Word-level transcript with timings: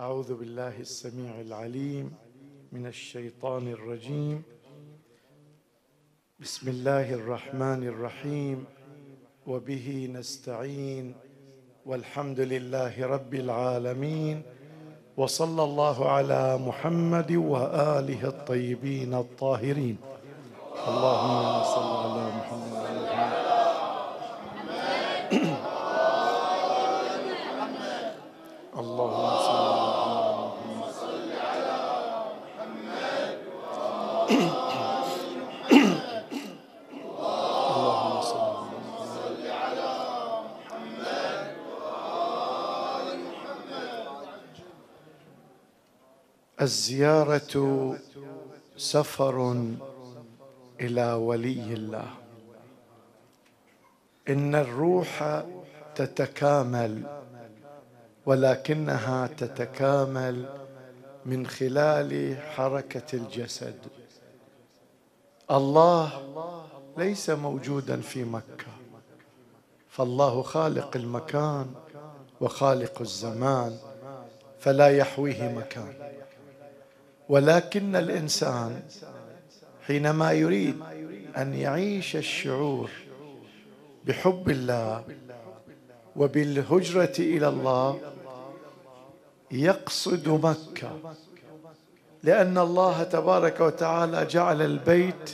أعوذ 0.00 0.34
بالله 0.34 0.80
السميع 0.80 1.40
العليم 1.40 2.12
من 2.72 2.86
الشيطان 2.86 3.68
الرجيم. 3.68 4.42
بسم 6.40 6.68
الله 6.68 7.14
الرحمن 7.14 7.84
الرحيم. 7.84 8.64
وبه 9.46 10.08
نستعين. 10.12 11.14
والحمد 11.86 12.40
لله 12.40 13.06
رب 13.06 13.34
العالمين. 13.34 14.42
وصلى 15.16 15.62
الله 15.64 16.10
على 16.10 16.58
محمد 16.58 17.32
وآله 17.32 18.28
الطيبين 18.28 19.14
الطاهرين. 19.14 19.96
اللهم 20.88 21.62
صل 21.64 21.90
على 22.04 22.19
الزيارة 46.70 47.54
سفر 48.76 49.36
إلى 50.80 51.12
ولي 51.12 51.74
الله. 51.74 52.10
إن 54.28 54.54
الروح 54.54 55.42
تتكامل 55.94 57.02
ولكنها 58.26 59.26
تتكامل 59.26 60.48
من 61.26 61.46
خلال 61.46 62.36
حركة 62.54 63.08
الجسد. 63.14 63.78
الله 65.50 66.06
ليس 66.98 67.30
موجودا 67.30 68.00
في 68.00 68.24
مكة. 68.24 68.72
فالله 69.88 70.42
خالق 70.42 70.96
المكان 70.96 71.74
وخالق 72.40 73.00
الزمان 73.00 73.78
فلا 74.60 74.88
يحويه 74.98 75.48
مكان. 75.48 76.09
ولكن 77.30 77.96
الإنسان 77.96 78.82
حينما 79.86 80.32
يريد 80.32 80.76
أن 81.36 81.54
يعيش 81.54 82.16
الشعور 82.16 82.90
بحب 84.06 84.50
الله 84.50 85.04
وبالهجرة 86.16 87.12
إلى 87.18 87.48
الله 87.48 88.00
يقصد 89.50 90.28
مكة 90.28 91.14
لأن 92.22 92.58
الله 92.58 93.02
تبارك 93.02 93.60
وتعالى 93.60 94.26
جعل 94.26 94.62
البيت 94.62 95.30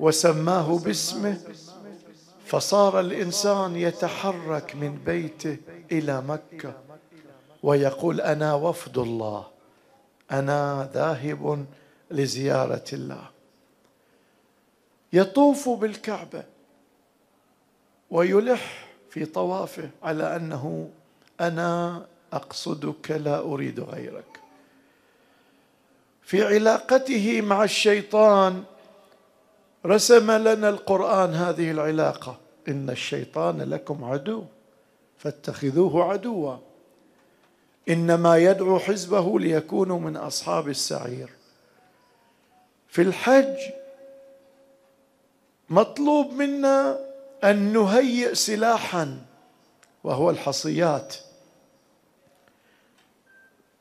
وسماه 0.00 0.78
باسمه 0.78 1.40
فصار 2.46 3.00
الإنسان 3.00 3.76
يتحرك 3.76 4.76
من 4.76 4.98
بيته 5.06 5.56
إلى 5.92 6.22
مكة 6.22 6.72
ويقول 7.62 8.20
أنا 8.20 8.54
وفد 8.54 8.98
الله. 8.98 9.57
أنا 10.30 10.90
ذاهب 10.94 11.66
لزيارة 12.10 12.84
الله. 12.92 13.30
يطوف 15.12 15.68
بالكعبة 15.68 16.44
ويلح 18.10 18.88
في 19.10 19.24
طوافه 19.24 19.90
على 20.02 20.36
أنه 20.36 20.90
أنا 21.40 22.06
أقصدك 22.32 23.10
لا 23.10 23.38
أريد 23.38 23.80
غيرك. 23.80 24.40
في 26.22 26.44
علاقته 26.44 27.40
مع 27.40 27.64
الشيطان 27.64 28.64
رسم 29.86 30.30
لنا 30.30 30.68
القرآن 30.68 31.34
هذه 31.34 31.70
العلاقة. 31.70 32.38
إن 32.68 32.90
الشيطان 32.90 33.62
لكم 33.62 34.04
عدو 34.04 34.44
فاتخذوه 35.18 36.04
عدوا. 36.04 36.56
إنما 37.88 38.36
يدعو 38.36 38.78
حزبه 38.78 39.38
ليكونوا 39.38 40.00
من 40.00 40.16
أصحاب 40.16 40.68
السعير. 40.68 41.30
في 42.88 43.02
الحج 43.02 43.56
مطلوب 45.68 46.32
منا 46.32 47.00
أن 47.44 47.72
نهيئ 47.72 48.34
سلاحا 48.34 49.18
وهو 50.04 50.30
الحصيات. 50.30 51.14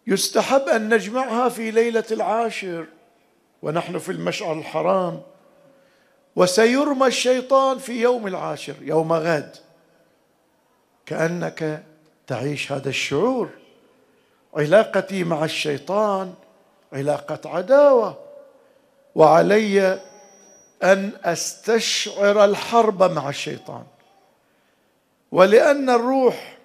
يستحب 0.08 0.62
أن 0.62 0.94
نجمعها 0.94 1.50
في 1.50 1.72
ليلة 1.72 2.04
العاشر 2.12 2.86
ونحن 3.62 3.98
في 3.98 4.12
المشعر 4.12 4.60
الحرام 4.60 5.22
وسيرمى 6.36 7.08
الشيطان 7.08 7.78
في 7.78 8.02
يوم 8.02 8.28
العاشر 8.28 8.76
يوم 8.82 9.14
غد. 9.14 9.56
كأنك 11.06 11.84
تعيش 12.28 12.72
هذا 12.72 12.90
الشعور. 12.90 13.50
علاقتي 14.58 15.24
مع 15.24 15.46
الشيطان 15.46 16.34
علاقة 16.94 17.50
عداوة. 17.50 18.18
وعلي 19.16 20.02
أن 20.84 21.12
أستشعر 21.24 22.46
الحرب 22.46 23.04
مع 23.04 23.30
الشيطان. 23.30 23.84
ولأن 25.32 25.90
الروح 25.90 26.58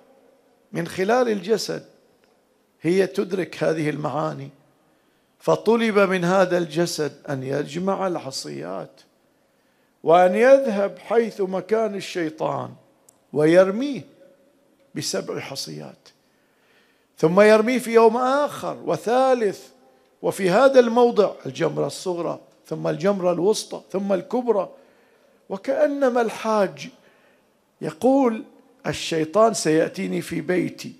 من 0.72 0.88
خلال 0.88 1.28
الجسد 1.28 1.84
هي 2.82 3.06
تدرك 3.06 3.64
هذه 3.64 3.90
المعاني. 3.90 4.50
فطلب 5.42 5.98
من 5.98 6.24
هذا 6.24 6.58
الجسد 6.58 7.12
أن 7.28 7.42
يجمع 7.42 8.06
العصيات 8.06 9.00
وأن 10.02 10.34
يذهب 10.34 10.98
حيث 10.98 11.40
مكان 11.40 11.94
الشيطان 11.94 12.74
ويرميه 13.32 14.02
بسبع 14.94 15.40
حصيات 15.40 16.08
ثم 17.18 17.40
يرميه 17.40 17.78
في 17.78 17.92
يوم 17.94 18.16
آخر 18.16 18.76
وثالث 18.86 19.60
وفي 20.22 20.50
هذا 20.50 20.80
الموضع 20.80 21.32
الجمرة 21.46 21.86
الصغرى 21.86 22.40
ثم 22.66 22.88
الجمرة 22.88 23.32
الوسطى 23.32 23.80
ثم 23.92 24.12
الكبرى. 24.12 24.68
وكأنما 25.48 26.20
الحاج 26.20 26.88
يقول 27.80 28.44
الشيطان 28.86 29.54
سيأتيني 29.54 30.22
في 30.22 30.40
بيتي 30.40 30.92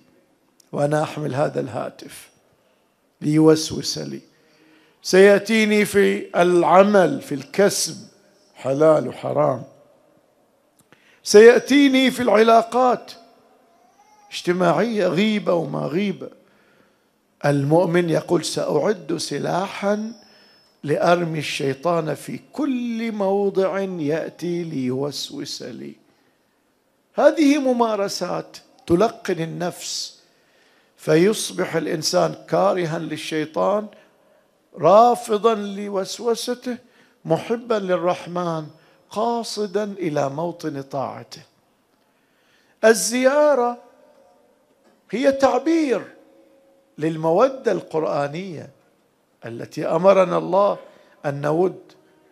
وأنا 0.71 1.03
أحمل 1.03 1.35
هذا 1.35 1.59
الهاتف 1.59 2.29
ليوسوس 3.21 3.97
لي. 3.97 4.19
سيأتيني 5.01 5.85
في 5.85 6.29
العمل 6.41 7.21
في 7.21 7.35
الكسب 7.35 7.97
حلال 8.55 9.07
وحرام. 9.07 9.63
سيأتيني 11.23 12.11
في 12.11 12.21
العلاقات 12.23 13.11
اجتماعية 14.33 15.07
غيبة 15.07 15.53
وما 15.53 15.79
غيبة. 15.79 16.29
المؤمن 17.45 18.09
يقول 18.09 18.45
سأعد 18.45 19.17
سلاحا 19.17 20.13
لأرمي 20.83 21.39
الشيطان 21.39 22.13
في 22.13 22.39
كل 22.53 23.11
موضع 23.11 23.79
يأتي 23.79 24.63
ليوسوس 24.63 25.61
لي. 25.61 25.95
هذه 27.13 27.57
ممارسات 27.57 28.57
تلقن 28.87 29.39
النفس 29.39 30.19
فيصبح 30.97 31.75
الإنسان 31.75 32.35
كارها 32.49 32.99
للشيطان 32.99 33.87
رافضا 34.77 35.55
لوسوسته 35.55 36.77
محبا 37.25 37.75
للرحمن 37.75 38.67
قاصدا 39.09 39.83
إلى 39.83 40.29
موطن 40.29 40.81
طاعته. 40.81 41.41
الزيارة 42.85 43.92
هي 45.13 45.31
تعبير 45.31 46.01
للمودة 46.97 47.71
القرآنية 47.71 48.69
التي 49.45 49.85
أمرنا 49.85 50.37
الله 50.37 50.77
أن 51.25 51.41
نود 51.41 51.81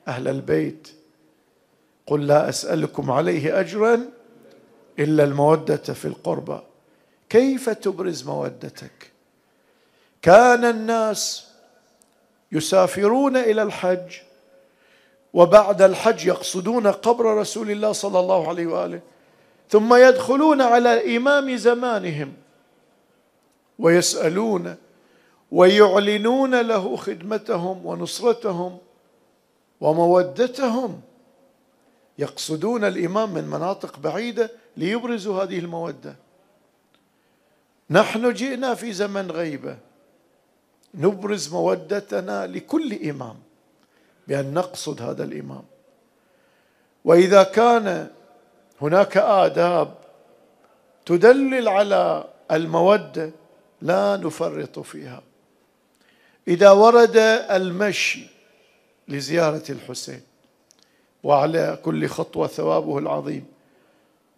أهل 0.08 0.28
البيت. 0.28 0.88
قل 2.08 2.28
لا 2.28 2.50
أسألكم 2.50 3.12
عليه 3.12 3.60
اجرا 3.60 4.10
إلا 5.00 5.24
المودة 5.24 5.78
في 5.78 6.06
القربى 6.06 6.60
كيف 7.30 7.70
تبرز 7.70 8.24
مودتك؟ 8.24 9.12
كان 10.22 10.66
الناس 10.66 11.48
يسافرون 12.52 13.38
إلى 13.38 13.64
الحج 13.64 14.14
وبعد 15.34 15.82
الحج 15.82 16.26
يقصدون 16.26 16.88
قبر 16.88 17.38
رسول 17.38 17.72
الله 17.72 17.92
صلى 17.92 18.20
الله 18.20 18.50
عليه 18.50 18.68
وآله 18.68 19.00
ثم 19.70 19.94
يدخلون 19.94 20.62
على 20.62 21.18
إمام 21.18 21.56
زمانهم. 21.56 22.34
ويسألون 23.82 24.76
ويعلنون 25.52 26.62
له 26.62 26.96
خدمتهم 26.96 27.86
ونصرتهم 27.86 28.78
ومودتهم. 29.82 31.02
يقصدون 32.18 32.84
الإمام 32.84 33.34
من 33.34 33.44
مناطق 33.44 34.00
بعيدة 34.00 34.52
ليبرزوا 34.78 35.44
هذه 35.44 35.60
المودة. 35.60 36.16
نحن 37.90 38.34
جئنا 38.34 38.74
في 38.74 38.94
زمن 38.94 39.32
غيبة. 39.32 39.78
نبرز 40.96 41.54
مودتنا 41.54 42.48
لكل 42.48 43.10
إمام 43.10 43.36
بأن 44.28 44.54
نقصد 44.54 45.02
هذا 45.02 45.24
الإمام. 45.24 45.64
وإذا 47.06 47.44
كان 47.44 48.08
هناك 48.82 49.18
آداب 49.18 49.94
تدلل 51.06 51.68
على 51.68 52.24
المودة 52.52 53.32
لا 53.82 54.18
نفرط 54.18 54.80
فيها. 54.80 55.24
إذا 56.48 56.72
ورد 56.72 57.18
المشي 57.52 58.28
لزيارة 59.08 59.64
الحسين 59.70 60.22
وعلى 61.24 61.80
كل 61.84 62.08
خطوة 62.08 62.48
ثوابه 62.48 62.98
العظيم 62.98 63.46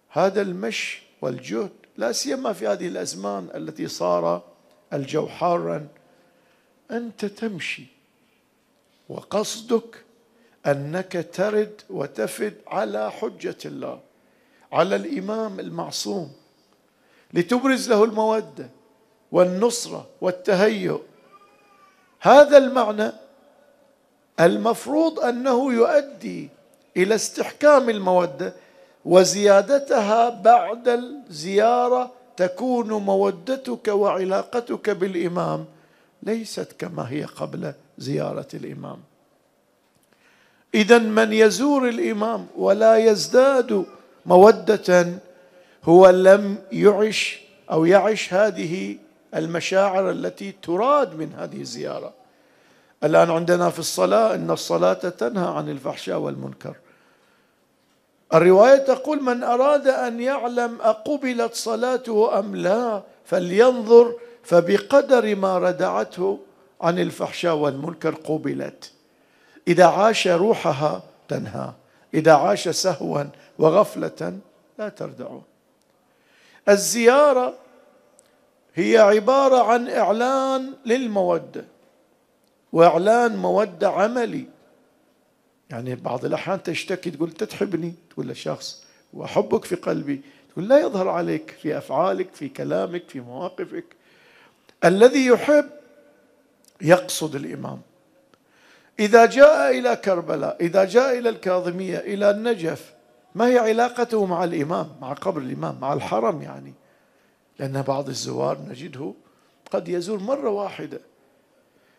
هذا 0.10 0.42
المشي 0.42 1.04
والجهد 1.22 1.72
لا 1.98 2.12
سيما 2.12 2.54
في 2.54 2.68
هذه 2.68 2.88
الأزمان 2.88 3.48
التي 3.56 3.88
صار 3.88 4.44
الجو 4.94 5.28
حارا 5.28 5.88
أنت 6.92 7.26
تمشي 7.26 7.86
وقصدك 9.10 10.04
أنك 10.66 11.30
ترد 11.34 11.82
وتفد 11.90 12.54
على 12.68 13.12
حجة 13.12 13.58
الله 13.66 14.00
على 14.72 14.96
الإمام 14.96 15.60
المعصوم 15.60 16.34
لتبرز 17.34 17.90
له 17.90 18.04
المودة. 18.04 18.70
والنصرة 19.34 20.08
والتهيؤ. 20.22 21.00
هذا 22.20 22.58
المعنى 22.58 23.12
المفروض 24.40 25.20
أنه 25.20 25.74
يؤدي 25.74 26.50
إلى 26.98 27.16
استحكام 27.16 27.90
المودة 27.90 28.54
وزيادتها 29.06 30.30
بعد 30.30 30.88
الزيارة 30.88 32.12
تكون 32.38 32.94
مودتك 32.94 33.88
وعلاقتك 33.88 34.90
بالإمام 34.90 35.66
ليست 36.24 36.68
كما 36.80 37.10
هي 37.10 37.24
قبل 37.24 37.74
زيارة 37.98 38.48
الإمام. 38.54 39.00
اذا 40.76 40.98
من 40.98 41.34
يزور 41.34 41.90
الإمام 41.90 42.48
ولا 42.58 42.98
يزداد 42.98 43.86
مودة 44.26 45.08
هو 45.84 46.10
لم 46.10 46.58
يعش 46.72 47.42
أو 47.72 47.86
يعش 47.86 48.34
هذه 48.34 48.98
المشاعر 49.36 50.10
التي 50.12 50.52
تراد 50.62 51.16
من 51.16 51.34
هذه 51.34 51.62
الزيارة. 51.62 52.14
الآن 53.04 53.30
عندنا 53.30 53.70
في 53.70 53.80
الصلاة 53.80 54.36
إن 54.36 54.52
الصلاة 54.52 54.94
تنهى 54.94 55.48
عن 55.48 55.70
الفحشاء 55.70 56.18
والمنكر. 56.18 56.76
الرواية 58.34 58.78
تقول 58.78 59.24
من 59.24 59.44
أراد 59.44 59.88
أن 59.88 60.20
يعلم 60.20 60.78
أقبلت 60.82 61.54
صلاته 61.54 62.40
أم 62.40 62.56
لا 62.56 63.02
فلينظر 63.26 64.16
فبقدر 64.44 65.36
ما 65.36 65.58
ردعته 65.58 66.40
عن 66.82 67.00
الفحشاء 67.00 67.56
والمنكر 67.56 68.16
قبلت. 68.16 68.92
إذا 69.68 69.86
عاش 69.86 70.28
روحها 70.28 71.04
تنهى 71.28 71.70
إذا 72.14 72.34
عاش 72.34 72.70
سهوا 72.70 73.24
وغفلة 73.60 74.38
لا 74.80 74.90
تردعه. 74.90 75.42
الزيارة 76.70 77.54
هي 78.76 78.98
عبارة 78.98 79.64
عن 79.64 79.90
إعلان 79.90 80.74
للمودة 80.86 81.66
وإعلان 82.74 83.38
مودة 83.38 83.90
عملي. 83.90 84.46
يعني 85.70 85.96
بعض 85.96 86.26
الأحيان 86.26 86.64
تشتكي 86.64 87.12
تقول 87.12 87.32
تحبني؟ 87.32 87.94
تقول 88.10 88.28
لشخص 88.28 88.84
وأحبك 89.14 89.66
في 89.66 89.76
قلبي. 89.76 90.22
تقول 90.52 90.68
لا 90.68 90.80
يظهر 90.80 91.10
عليك 91.10 91.58
في 91.62 91.78
أفعالك 91.78 92.34
في 92.34 92.50
كلامك 92.50 93.10
في 93.10 93.20
مواقفك. 93.20 93.86
الذي 94.86 95.26
يحب 95.26 95.70
يقصد 96.82 97.36
الإمام. 97.36 97.82
إذا 99.00 99.26
جاء 99.26 99.80
إلى 99.80 99.96
كربلاء 99.96 100.58
إذا 100.62 100.84
جاء 100.84 101.18
إلى 101.20 101.30
الكاظمية 101.30 101.98
إلى 101.98 102.30
النجف 102.30 102.94
ما 103.36 103.48
هي 103.48 103.58
علاقته 103.58 104.26
مع 104.26 104.44
الإمام؟ 104.44 104.90
مع 105.02 105.14
قبر 105.14 105.42
الإمام 105.42 105.78
مع 105.82 105.94
الحرم 105.94 106.42
يعني. 106.42 106.74
لأن 107.60 107.82
بعض 107.82 108.10
الزوار 108.10 108.58
نجده 108.70 109.14
قد 109.72 109.88
يزور 109.90 110.20
مرة 110.20 110.50
واحدة. 110.50 111.00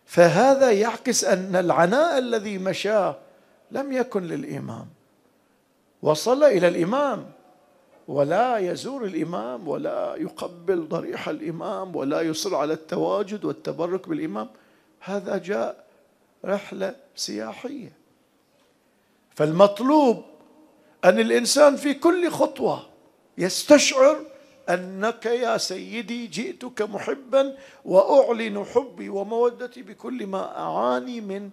فهذا 0.07 0.71
يعكس 0.71 1.25
أن 1.25 1.57
العناء 1.57 2.19
الذي 2.19 2.59
مشاه 2.59 3.17
لم 3.71 3.93
يكن 3.93 4.23
للإمام. 4.23 4.87
وصل 6.03 6.45
إلى 6.45 6.69
الإمام 6.69 7.31
ولا 8.09 8.59
يزور 8.59 9.05
الإمام 9.05 9.69
ولا 9.69 10.15
يقبل 10.17 10.89
ضريح 10.89 11.29
الإمام 11.29 11.97
ولا 11.97 12.21
يصر 12.21 12.57
على 12.57 12.73
التواجد 12.73 13.45
والتبرك 13.45 14.09
بالإمام. 14.09 14.49
هذا 15.01 15.39
جاء 15.39 15.85
رحلة 16.45 16.97
سياحية. 17.17 17.93
فالمطلوب 19.35 20.25
أن 21.05 21.21
الإنسان 21.21 21.77
في 21.77 21.95
كل 21.95 22.31
خطوة 22.31 22.87
يستشعر 23.39 24.17
أنك 24.69 25.27
يا 25.27 25.57
سيدي 25.57 26.27
جئتك 26.27 26.83
محبا 26.83 27.57
وأعلن 27.85 28.65
حبي 28.65 29.09
ومودتي 29.09 29.83
بكل 29.83 30.27
ما 30.27 30.59
أعاني 30.59 31.21
من 31.21 31.51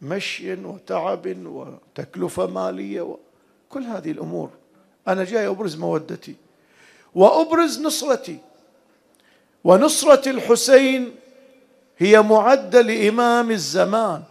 مشي 0.00 0.54
وتعب 0.54 1.46
وتكلفة 1.46 2.46
مالية 2.46 3.02
وكل 3.02 3.82
هذه 3.82 4.10
الأمور. 4.10 4.50
أنا 5.08 5.24
جاي 5.24 5.46
أبرز 5.46 5.76
مودتي 5.76 6.34
وأبرز 7.14 7.80
نصرتي. 7.80 8.38
ونصرة 9.64 10.30
الحسين 10.30 11.14
هي 11.98 12.22
معدة 12.22 12.80
لإمام 12.80 13.50
الزمان 13.50 14.22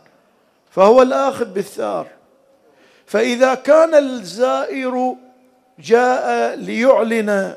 فهو 0.69 1.01
الآخذ 1.01 1.45
بالثار. 1.45 2.07
فإذا 3.05 3.53
كان 3.53 3.95
الزائر 3.95 5.15
جاء 5.79 6.55
ليعلن 6.55 7.55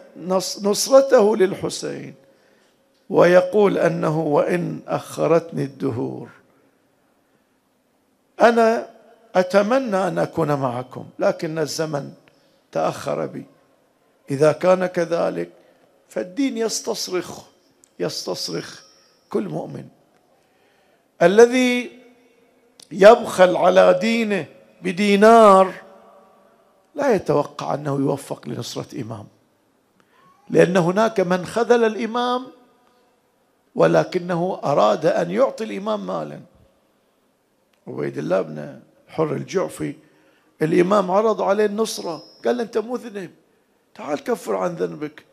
نصرته 0.62 1.36
للحسين 1.36 2.14
ويقول 3.10 3.78
أنه 3.78 4.20
وإن 4.20 4.80
أخرتني 4.88 5.64
الدهور. 5.64 6.28
أنا 8.40 8.90
أتمنى 9.34 10.08
أن 10.08 10.18
أكون 10.18 10.54
معكم 10.54 11.06
لكن 11.18 11.58
الزمن 11.58 12.12
تأخر 12.72 13.26
بي. 13.26 13.44
إذا 14.30 14.52
كان 14.52 14.86
كذلك 14.86 15.50
فالدين 16.08 16.58
يستصرخ 16.58 17.42
يستصرخ 17.98 18.82
كل 19.30 19.48
مؤمن. 19.48 19.84
الذي 21.22 21.98
يبخل 22.92 23.56
على 23.56 23.98
دينه 24.00 24.46
بدينار 24.82 25.74
لا 26.94 27.14
يتوقع 27.14 27.74
أنه 27.74 27.94
يوفق 27.94 28.48
لنصرة 28.48 29.02
إمام. 29.02 29.26
لأن 30.50 30.76
هناك 30.76 31.20
من 31.20 31.46
خذل 31.46 31.84
الإمام 31.84 32.46
ولكنه 33.74 34.60
أراد 34.64 35.06
أن 35.06 35.30
يعطي 35.30 35.64
الإمام 35.64 36.06
مالا. 36.06 36.40
عبيد 37.86 38.18
الله 38.18 38.42
بن 38.42 38.80
حر 39.08 39.32
الجعفي 39.32 39.94
الإمام 40.62 41.10
عرض 41.10 41.42
عليه 41.42 41.66
النصرة 41.66 42.22
قال 42.44 42.60
أنت 42.60 42.78
مذنب 42.78 43.30
تعال 43.94 44.24
كفر 44.24 44.56
عن 44.56 44.74
ذنبك. 44.74 45.24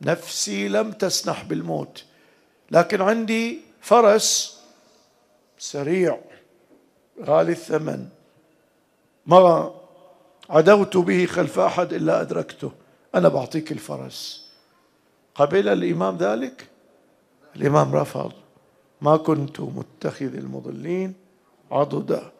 نفسي 0.00 0.68
لم 0.68 0.92
تسنح 0.92 1.44
بالموت 1.44 2.04
لكن 2.70 3.00
عندي 3.00 3.60
فرس 3.80 4.60
سريع 5.58 6.20
غالي 7.24 7.52
الثمن. 7.52 8.08
ما 9.26 9.74
عدوت 10.50 10.96
به 10.96 11.26
خلف 11.26 11.58
أحد 11.58 11.92
إلا 11.92 12.20
أدركته. 12.20 12.72
أنا 13.14 13.28
بعطيك 13.28 13.72
الفرس. 13.72 14.46
قبل 15.34 15.68
الإمام 15.68 16.16
ذلك؟ 16.16 16.66
الإمام 17.56 17.94
رفض. 17.94 18.32
ما 19.00 19.16
كنت 19.16 19.60
متخذ 19.60 20.34
المضلين 20.34 21.14
عضدا. 21.70 22.30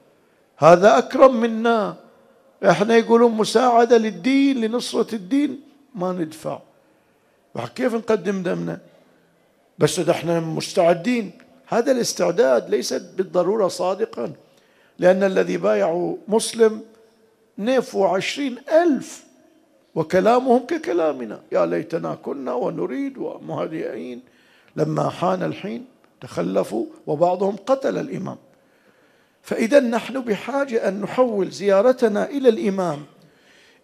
هذا 0.56 0.98
أكرم 0.98 1.40
منا. 1.40 1.96
إحنا 2.70 2.96
يقولون 2.96 3.32
مساعدة 3.32 3.96
للدين 3.98 4.60
لنصرة 4.60 5.14
الدين 5.14 5.60
ما 5.94 6.12
ندفع. 6.12 6.58
كيف 7.74 7.94
نقدم 7.94 8.42
دمنا؟ 8.42 8.80
بس 9.78 9.98
إحنا 9.98 10.40
مستعدين. 10.40 11.32
هذا 11.66 11.92
الاستعداد 11.92 12.70
ليس 12.70 12.92
بالضرورة 12.92 13.68
صادقا. 13.68 14.32
لأن 14.98 15.22
الذي 15.22 15.56
بايعوا 15.56 16.16
مسلم 16.28 16.80
نيفوا 17.58 18.08
عشرين 18.08 18.58
ألف. 18.72 19.24
وكلامهم 19.94 20.66
ككلامنا. 20.66 21.40
يا 21.52 21.66
ليتنا 21.66 22.14
كنا 22.14 22.52
ونريد 22.52 23.18
ومهدئين. 23.18 24.20
لما 24.76 25.08
حان 25.08 25.42
الحين 25.42 25.84
تخلفوا 26.20 26.86
وبعضهم 27.06 27.56
قتل 27.56 27.98
الإمام. 27.98 28.36
فإذا 29.42 29.80
نحن 29.80 30.20
بحاجة 30.20 30.88
أن 30.88 31.00
نحول 31.00 31.50
زيارتنا 31.50 32.30
إلى 32.30 32.48
الإمام 32.48 33.04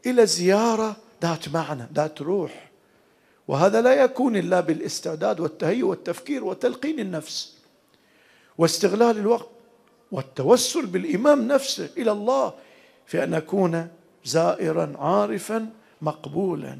إلى 0.07 0.27
زيارة 0.27 0.97
ذات 1.23 1.49
معنى 1.49 1.87
ذات 1.95 2.23
روح. 2.23 2.71
وهذا 3.49 3.81
لا 3.81 3.95
يكون 3.95 4.37
إلا 4.37 4.61
بالاستعداد 4.61 5.41
والتهيؤ 5.41 5.87
والتفكير 5.87 6.45
وتلقين 6.45 7.01
النفس 7.01 7.57
واستغلال 8.59 9.19
الوقت 9.19 9.49
والتوسل 10.13 10.87
بالإمام 10.87 11.49
نفسه 11.49 11.89
إلى 11.97 12.13
الله. 12.13 12.53
في 13.13 13.25
أن 13.25 13.35
اكون 13.35 13.89
زائرا 14.25 14.93
عارفا 14.99 15.71
مقبولا. 16.03 16.79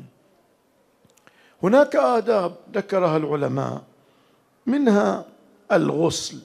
هناك 1.63 1.97
آداب 1.97 2.57
ذكرها 2.75 3.17
العلماء 3.17 3.83
منها 4.67 5.25
الغسل 5.73 6.39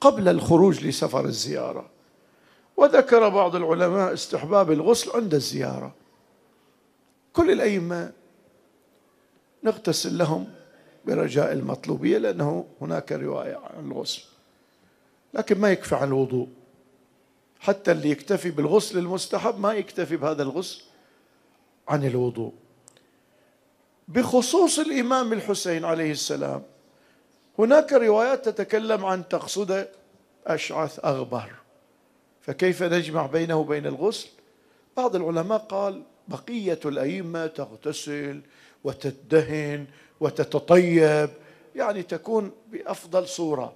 قبل 0.00 0.28
الخروج 0.28 0.86
لسفر 0.86 1.24
الزيارة. 1.24 1.86
وذكر 2.76 3.28
بعض 3.28 3.56
العلماء 3.56 4.12
استحباب 4.12 4.72
الغسل 4.72 5.10
عند 5.10 5.34
الزيارة. 5.34 5.94
كل 7.32 7.50
الأئمة 7.50 8.12
نغتسل 9.64 10.18
لهم 10.18 10.46
برجاء 11.04 11.52
المطلوبية 11.52 12.18
لأنه 12.18 12.64
هناك 12.80 13.12
رواية 13.12 13.56
عن 13.56 13.90
الغسل. 13.90 14.22
لكن 15.34 15.60
ما 15.60 15.70
يكفي 15.70 15.94
عن 15.94 16.08
الوضوء. 16.08 16.48
حتى 17.60 17.92
اللي 17.92 18.10
يكتفي 18.10 18.50
بالغسل 18.50 18.98
المستحب 18.98 19.60
ما 19.60 19.72
يكتفي 19.72 20.16
بهذا 20.16 20.42
الغسل 20.42 20.82
عن 21.88 22.04
الوضوء. 22.04 22.52
بخصوص 24.08 24.78
الإمام 24.78 25.32
الحسين 25.32 25.84
عليه 25.84 26.12
السلام 26.12 26.62
هناك 27.58 27.92
روايات 27.92 28.48
تتكلم 28.48 29.04
عن 29.04 29.28
تقصد 29.28 29.88
أشعث 30.46 31.04
أغبر. 31.04 31.50
فكيف 32.40 32.82
نجمع 32.82 33.26
بينه 33.26 33.56
وبين 33.56 33.86
الغسل؟ 33.86 34.28
بعض 34.96 35.16
العلماء 35.16 35.58
قال 35.58 36.02
بقية 36.28 36.80
الأئمة 36.84 37.46
تغتسل 37.46 38.40
وتدهن 38.84 39.86
وتتطيب 40.20 41.30
يعني 41.76 42.02
تكون 42.02 42.50
بأفضل 42.70 43.28
صورة. 43.28 43.72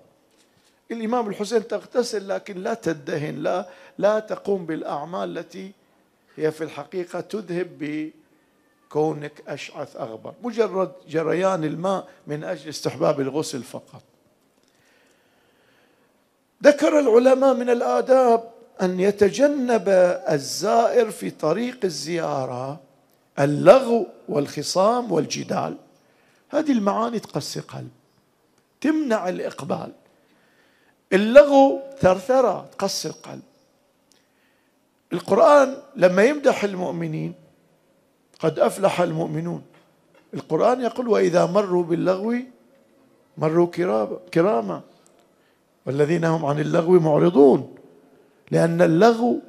الإمام 0.92 1.28
الحسين 1.28 1.68
تغتسل 1.68 2.28
لكن 2.28 2.62
لا 2.62 2.74
تدهن 2.74 3.34
لا 3.34 3.68
لا 3.98 4.18
تقوم 4.18 4.66
بالأعمال 4.66 5.38
التي 5.38 5.72
هي 6.36 6.50
في 6.50 6.64
الحقيقة 6.64 7.20
تذهب 7.20 8.10
كونك 8.88 9.42
أشعث 9.48 9.96
أغبر. 9.96 10.34
مجرد 10.42 10.92
جريان 11.08 11.64
الماء 11.64 12.08
من 12.26 12.44
أجل 12.44 12.68
استحباب 12.68 13.20
الغسل 13.20 13.62
فقط. 13.62 14.02
ذكر 16.64 16.98
العلماء 16.98 17.54
من 17.54 17.70
الآداب 17.70 18.50
أن 18.82 19.00
يتجنب 19.00 19.88
الزائر 20.28 21.10
في 21.10 21.30
طريق 21.30 21.78
الزيارة 21.84 22.80
اللغو 23.38 24.06
والخصام 24.28 25.12
والجدال. 25.12 25.76
هذه 26.48 26.72
المعاني 26.72 27.18
تقسي 27.18 27.60
قلب 27.60 27.90
تمنع 28.80 29.28
الإقبال. 29.28 29.92
اللغو 31.12 31.80
ثرثرة 32.00 32.70
تقسي 32.78 33.08
القلب. 33.08 33.42
القرآن 35.12 35.76
لما 35.96 36.22
يمدح 36.24 36.64
المؤمنين 36.64 37.34
قد 38.40 38.58
أفلح 38.58 39.00
المؤمنون. 39.00 39.62
القرآن 40.34 40.80
يقول 40.80 41.08
وإذا 41.08 41.46
مروا 41.46 41.82
باللغو 41.82 42.36
مروا 43.38 43.66
كراما. 44.34 44.80
والذين 45.86 46.24
هم 46.24 46.44
عن 46.44 46.60
اللغو 46.60 47.00
معرضون. 47.00 47.74
لأن 48.50 48.82
اللغو 48.82 49.40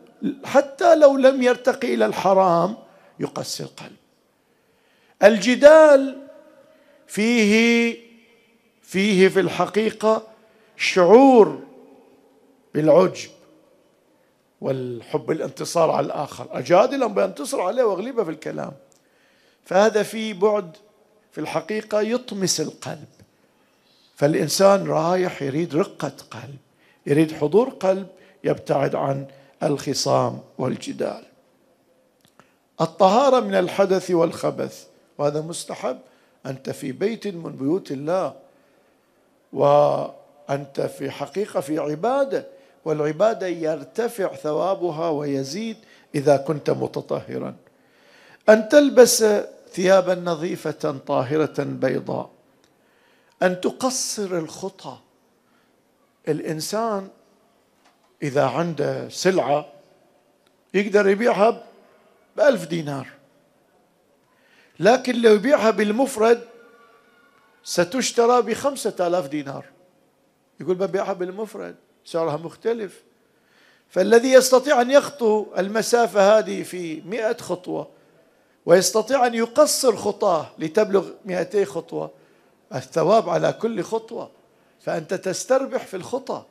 حتى 0.46 0.96
لو 0.96 1.17
لم 1.17 1.41
يرتقي 1.41 1.93
إلى 1.93 2.05
الحرام 2.05 2.75
يقسي 3.20 3.63
القلب. 3.63 3.96
الجدال 5.24 6.17
فيه 7.08 7.98
فيه 8.82 9.27
في 9.27 9.39
الحقيقة 9.39 10.33
شعور 10.77 11.60
بالعجب 12.74 13.30
والحب 14.62 15.32
الانتصار 15.32 15.92
على 15.92 16.06
الآخر. 16.06 16.48
أجادل 16.51 17.03
أم 17.03 17.13
بينتصر 17.13 17.62
عليه 17.62 17.84
وأغلبه 17.84 18.24
في 18.24 18.30
الكلام. 18.32 18.72
فهذا 19.65 20.03
في 20.03 20.34
بعد 20.34 20.77
في 21.32 21.42
الحقيقة 21.42 22.01
يطمس 22.01 22.62
القلب. 22.62 23.08
فالإنسان 24.15 24.88
رايح 24.88 25.42
يريد 25.42 25.75
رقة 25.75 26.13
قلب 26.32 26.58
يريد 27.06 27.32
حضور 27.34 27.70
قلب 27.70 28.08
يبتعد 28.44 28.96
عن 28.96 29.25
الخصام 29.63 30.39
والجدال. 30.58 31.24
الطهارة 32.82 33.39
من 33.39 33.56
الحدث 33.56 34.12
والخبث 34.12 34.86
وهذا 35.18 35.42
مستحب. 35.42 36.00
أنت 36.46 36.70
في 36.70 36.92
بيت 36.92 37.27
من 37.27 37.51
بيوت 37.51 37.92
الله 37.92 38.34
وأنت 40.50 40.82
في 40.82 41.12
حقيقة 41.12 41.60
في 41.60 41.80
عبادة 41.80 42.48
والعبادة 42.86 43.48
يرتفع 43.48 44.36
ثوابها 44.36 45.10
ويزيد 45.10 45.78
إذا 46.16 46.38
كنت 46.38 46.70
متطهرا. 46.70 47.56
أن 48.50 48.70
تلبس 48.70 49.26
ثيابا 49.72 50.16
نظيفة 50.16 51.00
طاهرة 51.08 51.64
بيضاء. 51.64 52.30
أن 53.44 53.62
تقصر 53.62 54.38
الخطى. 54.38 54.98
الإنسان 56.28 57.08
إذا 58.24 58.46
عنده 58.46 59.10
سلعة 59.10 59.66
يقدر 60.74 61.08
يبيعها 61.08 61.64
بألف 62.38 62.68
دينار. 62.68 63.08
لكن 64.80 65.22
لو 65.22 65.34
يبيعها 65.34 65.72
بالمفرد 65.72 66.42
ستشترى 67.64 68.42
بخمسة 68.42 68.96
آلاف 69.00 69.28
دينار. 69.28 69.66
يقول 70.60 70.76
ببيعها 70.76 71.14
بالمفرد 71.14 71.76
سعرها 72.06 72.38
مختلف. 72.38 73.04
فالذي 73.90 74.32
يستطيع 74.32 74.82
أن 74.82 74.92
يخطو 74.92 75.46
المسافة 75.58 76.38
هذه 76.38 76.64
في 76.64 77.02
مئة 77.02 77.38
خطوة 77.38 77.88
ويستطيع 78.66 79.28
أن 79.28 79.34
يقصر 79.34 79.96
خطاه 79.96 80.52
لتبلغ 80.58 81.10
مئتي 81.26 81.66
خطوة 81.66 82.12
الثواب 82.76 83.30
على 83.30 83.54
كل 83.54 83.84
خطوة. 83.84 84.32
فأنت 84.82 85.14
تستربح 85.14 85.86
في 85.86 85.98
الخطى 85.98 86.44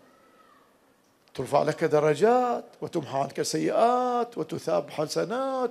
ترفع 1.35 1.63
لك 1.63 1.85
درجات 1.85 2.65
وتمحى 2.81 3.19
عنك 3.19 3.43
سيئات 3.43 4.39
وتثاب 4.39 4.91
حسنات. 4.91 5.71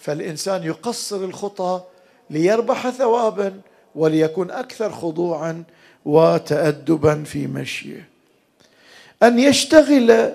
فالإنسان 0.00 0.62
يقصر 0.62 1.16
الخطى 1.16 1.82
ليربح 2.30 2.90
ثوابا 2.90 3.60
وليكون 3.94 4.50
أكثر 4.50 4.92
خضوعا 4.92 5.64
وتأدبا 6.04 7.24
في 7.24 7.46
مشيه. 7.46 8.08
أن 9.22 9.38
يشتغل 9.38 10.32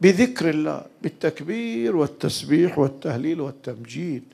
بذكر 0.00 0.50
الله 0.50 0.82
بالتكبير 1.02 1.96
والتسبيح 1.96 2.78
والتهليل 2.78 3.40
والتمجيد. 3.40 4.24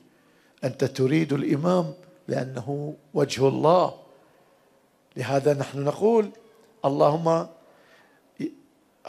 أنت 0.63 0.83
تريد 0.83 1.33
الإمام 1.33 1.93
لأنه 2.27 2.93
وجه 3.13 3.47
الله. 3.47 3.93
لهذا 5.17 5.53
نحن 5.53 5.83
نقول 5.83 6.29
اللهم 6.85 7.47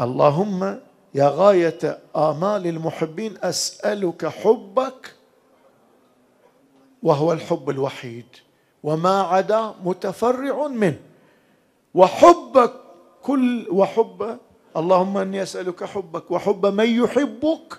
اللهم 0.01 0.79
يا 1.15 1.29
غاية 1.29 1.99
آمال 2.17 2.67
المحبين 2.67 3.35
أسألك 3.43 4.27
حبك 4.27 5.15
وهو 7.03 7.33
الحب 7.33 7.71
الوحيد. 7.71 8.27
وما 8.83 9.21
عدا 9.21 9.75
متفرع 9.85 10.67
منه. 10.67 11.12
وحبك 11.95 12.73
كل 13.23 13.67
وحب 13.71 14.39
اللهم 14.77 15.19
إني 15.19 15.43
أسألك 15.43 15.85
حبك 15.85 16.31
وحب 16.31 16.67
من 16.67 17.05
يحبك 17.05 17.79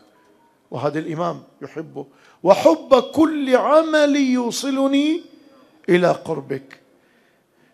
وهذا 0.72 1.00
الإمام 1.00 1.44
يحبه 1.62 2.06
وحب 2.44 3.00
كل 3.00 3.56
عمل 3.56 4.16
يوصلني 4.16 5.22
إلى 5.90 6.12
قربك. 6.12 6.80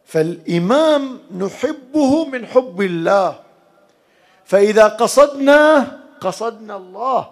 فالإمام 0.05 1.19
نحبه 1.37 2.25
من 2.25 2.45
حب 2.45 2.81
الله. 2.81 3.39
فإذا 4.45 4.87
قصدناه 4.87 5.87
قصدنا 6.21 6.77
الله. 6.77 7.29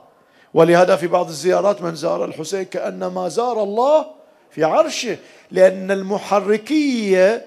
ولهذا 0.54 0.96
في 0.96 1.08
بعض 1.08 1.28
الزيارات 1.28 1.82
من 1.82 1.96
زار 1.96 2.26
الحسين 2.26 2.64
كأنما 2.64 3.28
زار 3.30 3.64
الله 3.64 4.06
في 4.52 4.64
عرشه 4.64 5.18
لأن 5.52 5.92
المحركية 5.92 7.46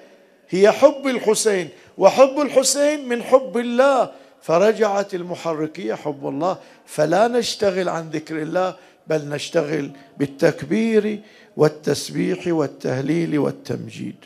هي 0.50 0.73
حب 0.73 1.07
الحسين 1.07 1.69
وحب 1.99 2.40
الحسين 2.40 3.09
من 3.09 3.23
حب 3.23 3.59
الله. 3.59 4.11
فرجعت 4.42 5.14
المحركية 5.14 5.95
حب 5.95 6.28
الله. 6.28 6.59
فلا 6.87 7.28
نشتغل 7.28 7.88
عن 7.88 8.11
ذكر 8.11 8.42
الله 8.42 8.76
بل 9.07 9.28
نشتغل 9.28 9.90
بالتكبير 10.19 11.21
والتسبيح 11.57 12.47
والتهليل 12.47 13.38
والتمجيد. 13.38 14.16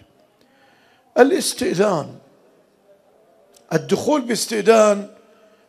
الاستئذان 1.18 2.14
الدخول 3.72 4.20
باستئذان 4.20 5.08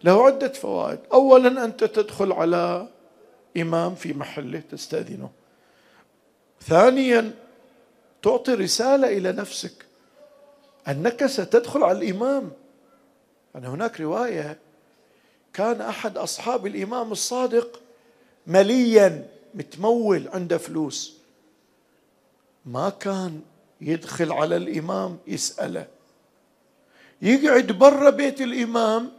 له 0.03 0.25
عدة 0.25 0.53
فوائد. 0.53 0.99
اولا 1.13 1.65
أنت 1.65 1.83
تدخل 1.83 2.31
على 2.31 2.87
إمام 3.57 3.95
في 3.95 4.13
محله 4.13 4.61
تستأذنه. 4.71 5.29
ثانيا 6.61 7.31
تعطي 8.21 8.53
رسالة 8.53 9.07
إلى 9.07 9.31
نفسك. 9.31 9.84
أنك 10.87 11.25
ستدخل 11.25 11.83
على 11.83 11.97
الإمام. 11.97 12.51
أن 13.55 13.65
هناك 13.65 14.01
رواية. 14.01 14.57
كان 15.53 15.81
أحد 15.81 16.17
أصحاب 16.17 16.67
الإمام 16.67 17.11
الصادق 17.11 17.79
مليا 18.47 19.27
متمول 19.53 20.27
عنده 20.33 20.57
فلوس. 20.57 21.17
ما 22.65 22.89
كان 22.89 23.41
يدخل 23.81 24.31
على 24.31 24.57
الإمام 24.57 25.17
يسأله. 25.27 25.87
يقعد 27.21 27.67
برا 27.67 28.09
بيت 28.09 28.41
الإمام 28.41 29.11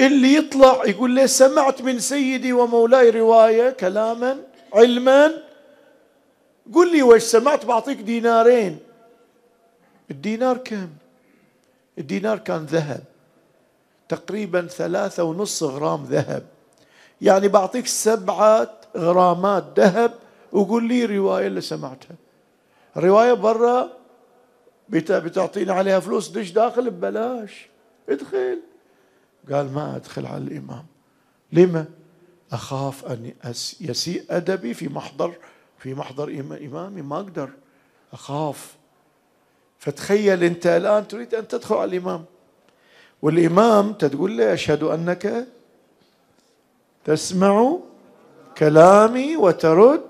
اللي 0.00 0.34
يطلع 0.34 0.84
يقول 0.84 1.16
له 1.16 1.26
سمعت 1.26 1.82
من 1.82 1.98
سيدي 1.98 2.52
ومولاي 2.52 3.10
رواية 3.10 3.70
كلاما 3.70 4.42
علما. 4.74 5.42
قل 6.74 6.92
لي 6.92 7.02
وش 7.02 7.22
سمعت 7.22 7.64
بعطيك 7.64 7.98
دينارين. 7.98 8.78
الدينار 10.10 10.56
كم 10.56 10.88
الدينار 11.98 12.38
كان 12.38 12.64
ذهب. 12.64 13.04
تقريبا 14.08 14.66
ثلاثة 14.66 15.24
ونص 15.24 15.62
غرام 15.62 16.04
ذهب. 16.04 16.46
يعني 17.20 17.48
بعطيك 17.48 17.86
سبعة 17.86 18.70
غرامات 18.96 19.64
ذهب 19.80 20.14
وقول 20.52 20.88
لي 20.88 21.04
رواية 21.04 21.46
اللي 21.46 21.60
سمعتها. 21.60 22.16
رواية 22.96 23.32
برا 23.32 23.90
بتعطيني 24.88 25.72
عليها 25.72 26.00
فلوس 26.00 26.28
دش 26.28 26.50
داخل 26.50 26.90
ببلاش. 26.90 27.68
ادخل. 28.08 28.60
قال 29.52 29.72
ما 29.72 29.96
أدخل 29.96 30.26
على 30.26 30.44
الإمام. 30.44 30.86
لما؟ 31.52 31.84
أخاف 32.52 33.04
أن 33.04 33.32
يسيء 33.80 34.24
أدبي 34.30 34.74
في 34.74 34.88
محضر 34.88 35.34
في 35.78 35.94
محضر 35.94 36.28
إمامي 36.64 37.02
ما 37.02 37.16
أقدر. 37.16 37.50
أخاف. 38.12 38.76
فتخيل 39.84 40.44
انت 40.44 40.66
الآن 40.66 41.08
تريد 41.08 41.34
أن 41.34 41.48
تدخل 41.48 41.74
على 41.74 41.96
الإمام. 41.96 42.24
والإمام 43.22 43.92
تقول 43.92 44.38
له 44.38 44.52
أشهد 44.52 44.82
أنك 44.82 45.46
تسمع 47.04 47.78
كلامي 48.58 49.36
وترد. 49.36 50.00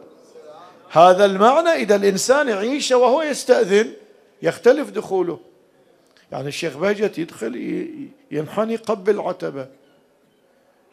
هذا 0.91 1.25
المعنى 1.25 1.69
إذا 1.69 1.97
الإنسان 1.97 2.49
يعيش 2.49 2.93
وهو 2.93 3.23
يستأذن 3.23 3.93
يختلف 4.43 4.91
دخوله. 4.91 5.39
يعني 6.33 6.49
الشيخ 6.49 6.77
بهجت 6.77 7.19
يدخل 7.19 7.57
ينحني 8.31 8.75
يقبل 8.75 9.21
عتبه 9.21 9.67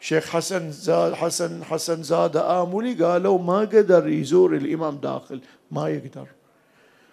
شيخ 0.00 0.30
حسن 0.30 0.70
زاد 0.70 1.12
حسن 1.14 1.64
حسن 1.64 2.02
زاد 2.02 2.36
آملي 2.36 3.04
قالوا 3.04 3.38
ما 3.38 3.60
قدر 3.60 4.08
يزور 4.08 4.56
الإمام 4.56 4.96
داخل 4.96 5.40
ما 5.70 5.88
يقدر. 5.88 6.26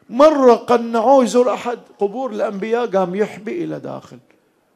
مرة 0.09 0.53
قنعوه 0.53 1.23
يزور 1.23 1.53
أحد 1.53 1.79
قبور 1.99 2.31
الأنبياء 2.31 2.85
قام 2.85 3.15
يحبي 3.15 3.63
إلى 3.63 3.79
داخل. 3.79 4.19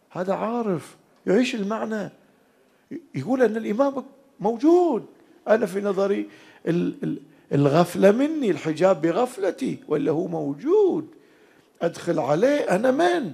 هذا 0.10 0.34
عارف. 0.34 0.96
يعيش 1.26 1.56
المعنى. 1.56 2.10
يقول 3.16 3.44
أن 3.44 3.58
الإمام 3.58 4.06
موجود. 4.40 5.06
أنا 5.48 5.66
في 5.66 5.82
نظري 5.82 6.30
الغفلة 7.54 8.12
مني 8.12 8.52
الحجاب 8.52 9.02
بغفلتي 9.02 9.80
ولا 9.88 10.12
هو 10.12 10.28
موجود. 10.28 11.08
أدخل 11.82 12.20
عليه. 12.20 12.76
أنا 12.76 12.92
من؟ 12.92 13.34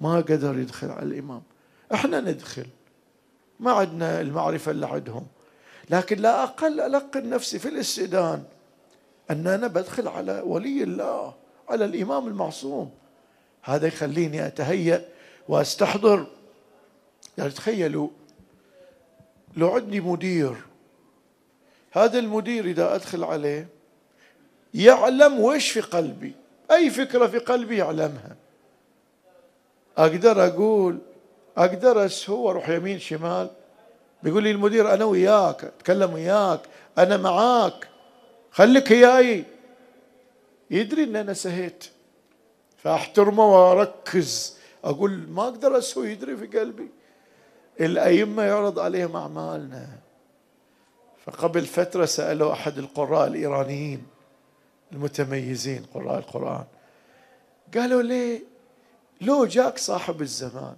ما 0.00 0.16
قدر 0.16 0.58
يدخل 0.58 0.90
على 0.90 1.02
الإمام. 1.02 1.42
إحنا 1.94 2.20
ندخل. 2.20 2.66
ما 3.60 3.72
عندنا 3.72 4.20
المعرفة 4.20 4.70
اللي 4.70 4.86
عندهم. 4.86 5.26
لكن 5.90 6.18
لا 6.18 6.42
أقل 6.42 6.80
ألقن 6.80 7.28
نفسي 7.28 7.58
في 7.58 7.68
الاستئذان 7.68 8.42
أن 9.30 9.46
أنا 9.46 9.66
بدخل 9.66 10.08
على 10.08 10.42
ولي 10.44 10.82
الله 10.82 11.34
على 11.68 11.84
الإمام 11.84 12.28
المعصوم. 12.28 12.90
هذا 13.62 13.86
يخليني 13.86 14.46
أتهيأ 14.46 15.04
وأستحضر. 15.48 16.26
يعني 17.38 17.50
تخيلوا 17.50 18.08
لو 19.56 19.74
عندي 19.74 20.00
مدير 20.00 20.54
هذا 21.92 22.18
المدير 22.18 22.64
إذا 22.64 22.94
أدخل 22.94 23.24
عليه 23.24 23.68
يعلم 24.74 25.40
وش 25.40 25.70
في 25.70 25.80
قلبي 25.80 26.32
أي 26.70 26.90
فكرة 26.90 27.26
في 27.26 27.38
قلبي 27.38 27.76
يعلمها. 27.76 28.36
أقدر 29.98 30.46
أقول 30.46 30.98
أقدر 31.56 32.04
أسهو 32.04 32.50
أروح 32.50 32.68
يمين 32.68 32.98
شمال. 32.98 33.50
بيقول 34.22 34.42
لي 34.42 34.50
المدير 34.50 34.94
أنا 34.94 35.04
وياك 35.04 35.64
أتكلم 35.64 36.12
وياك 36.12 36.60
أنا 36.98 37.16
معاك. 37.16 37.88
خليك 38.56 38.90
وياي 38.90 39.44
يدري 40.70 41.04
أن 41.04 41.16
أنا 41.16 41.32
سهيت. 41.32 41.84
فأحترمه 42.76 43.44
وأركز. 43.44 44.56
أقول 44.84 45.28
ما 45.28 45.42
أقدر 45.42 45.78
أسهو 45.78 46.04
يدري 46.04 46.36
في 46.36 46.58
قلبي. 46.58 46.88
الأئمة 47.80 48.42
يعرض 48.42 48.78
عليهم 48.78 49.16
أعمالنا. 49.16 49.88
فقبل 51.24 51.66
فترة 51.66 52.04
سألوا 52.04 52.52
أحد 52.52 52.78
القراء 52.78 53.26
الإيرانيين 53.26 54.06
المتميزين 54.92 55.86
قراء 55.94 56.18
القرآن. 56.18 56.64
قالوا 57.74 58.02
ليه 58.02 58.42
لو 59.20 59.46
جاك 59.46 59.78
صاحب 59.78 60.22
الزمان 60.22 60.76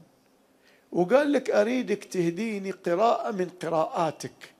وقال 0.92 1.32
لك 1.32 1.50
أريدك 1.50 2.04
تهديني 2.04 2.70
قراءة 2.70 3.30
من 3.30 3.48
قراءاتك 3.62 4.52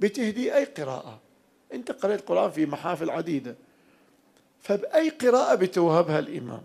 بتهدي 0.00 0.56
أي 0.56 0.64
قراءة؟ 0.64 1.23
أنت 1.72 1.92
قرأت 1.92 2.28
قرآن 2.28 2.50
في 2.50 2.66
محافل 2.66 3.10
عديدة. 3.10 3.54
فبأي 4.60 5.08
قراءة 5.10 5.54
بتوهبها 5.54 6.18
الإمام؟ 6.18 6.62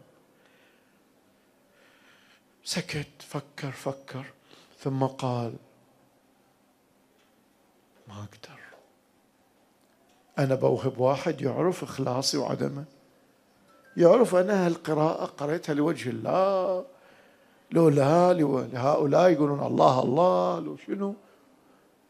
سكت 2.64 3.08
فكر 3.20 3.72
فكر 3.72 4.26
ثم 4.80 5.04
قال 5.06 5.54
ما 8.08 8.14
أقدر. 8.14 8.60
أنا 10.40 10.56
بوهب 10.56 11.00
واحد 11.00 11.42
يعرف 11.42 11.84
إخلاصي 11.84 12.38
وعدمه. 12.38 12.86
يعرف 13.98 14.36
أنا 14.36 14.68
هالقراءة 14.68 15.26
قريتها 15.26 15.74
لوجه 15.74 16.10
الله. 16.10 16.86
لو 17.72 17.90
لا 17.90 18.34
لهؤلاء 18.34 19.30
يقولون 19.30 19.64
الله 19.64 20.04
الله 20.04 20.60
لو 20.60 20.78
شنو؟ 20.78 21.16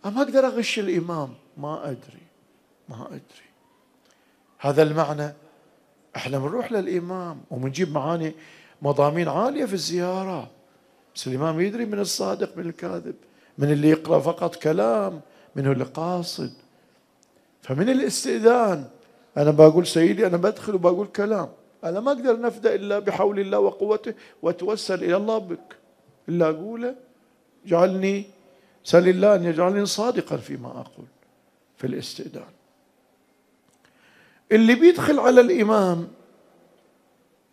ما 0.05 0.21
أقدر 0.21 0.45
أغش 0.47 0.79
الإمام؟ 0.79 1.33
ما 1.57 1.89
أدري. 1.91 2.28
ما 2.89 3.07
أدري. 3.07 3.49
هذا 4.59 4.83
المعنى 4.83 5.33
إحنا 6.15 6.39
بنروح 6.39 6.71
للإمام 6.71 7.41
وبنجيب 7.51 7.91
معاني 7.91 8.33
مضامين 8.81 9.27
عالية 9.27 9.65
في 9.65 9.73
الزيارة. 9.73 10.49
بس 11.15 11.27
الإمام 11.27 11.59
يدري 11.59 11.85
من 11.85 11.99
الصادق 11.99 12.57
من 12.57 12.65
الكاذب 12.65 13.15
من 13.57 13.71
اللي 13.71 13.89
يقرأ 13.89 14.19
فقط 14.19 14.55
كلام 14.55 15.21
من 15.55 15.71
اللي 15.71 15.83
قاصد. 15.83 16.53
فمن 17.61 17.89
الاستئذان 17.89 18.85
أنا 19.37 19.51
بقول 19.51 19.87
سيدي 19.87 20.27
أنا 20.27 20.37
بدخل 20.37 20.75
وبقول 20.75 21.07
كلام. 21.07 21.49
أنا 21.83 21.99
ما 21.99 22.11
أقدر 22.11 22.41
نفدأ 22.41 22.75
إلا 22.75 22.99
بحول 22.99 23.39
الله 23.39 23.59
وقوته 23.59 24.13
وأتوسل 24.41 25.03
إلى 25.03 25.15
الله 25.15 25.37
بك. 25.37 25.75
إلا 26.29 26.49
أقوله 26.49 26.95
جعلني 27.65 28.25
سل 28.83 29.09
الله 29.09 29.35
أن 29.35 29.43
يجعلني 29.43 29.85
صادقا 29.85 30.37
فيما 30.37 30.67
أقول 30.67 31.05
في 31.77 31.87
الاستئذان. 31.87 32.58
اللي 34.51 34.75
بيدخل 34.75 35.19
على 35.19 35.41
الإمام 35.41 36.07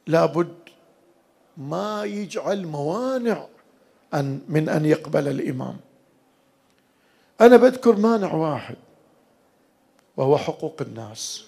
لابد 0.06 0.54
ما 1.56 2.04
يجعل 2.04 2.66
موانع 2.66 3.46
أن 4.14 4.40
من 4.48 4.68
أن 4.68 4.84
يقبل 4.84 5.28
الإمام. 5.28 5.76
أنا 7.40 7.56
بذكر 7.56 7.96
مانع 7.96 8.34
واحد 8.34 8.76
وهو 10.16 10.38
حقوق 10.38 10.82
الناس. 10.82 11.44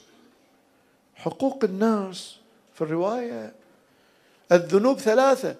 حقوق 1.14 1.64
الناس 1.64 2.36
في 2.74 2.82
الرواية 2.82 3.52
الذنوب 4.52 4.98
ثلاثة 4.98 5.56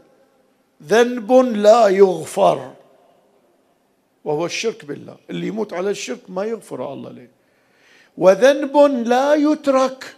ذنب 0.82 1.32
لا 1.32 1.88
يغفر 1.88 2.74
وهو 4.24 4.46
الشرك 4.46 4.84
بالله. 4.84 5.16
اللي 5.30 5.46
يموت 5.46 5.72
على 5.72 5.90
الشرك 5.90 6.30
ما 6.30 6.44
يغفر 6.44 6.92
الله 6.92 7.10
له 7.10 7.28
وذنب 8.18 8.76
لا 9.06 9.34
يترك 9.34 10.14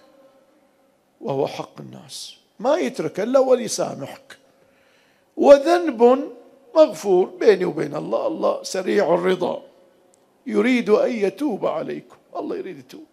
وهو 1.20 1.46
حق 1.46 1.80
الناس. 1.80 2.34
ما 2.60 2.76
يترك 2.76 3.20
إلا 3.20 3.38
وليسامحك 3.38 4.36
وذنب 5.36 6.30
مغفور 6.76 7.26
بيني 7.26 7.64
وبين 7.64 7.96
الله 7.96 8.26
الله 8.26 8.62
سريع 8.62 9.14
الرضا. 9.14 9.62
يريد 10.46 10.90
أن 10.90 11.12
يتوب 11.12 11.66
عليكم 11.66 12.16
الله 12.36 12.56
يريد 12.56 12.78
يتوب. 12.78 13.04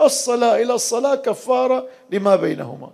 الصلاة 0.00 0.62
إلى 0.62 0.74
الصلاة 0.74 1.14
كفارة 1.14 1.88
لما 2.10 2.36
بينهما. 2.36 2.90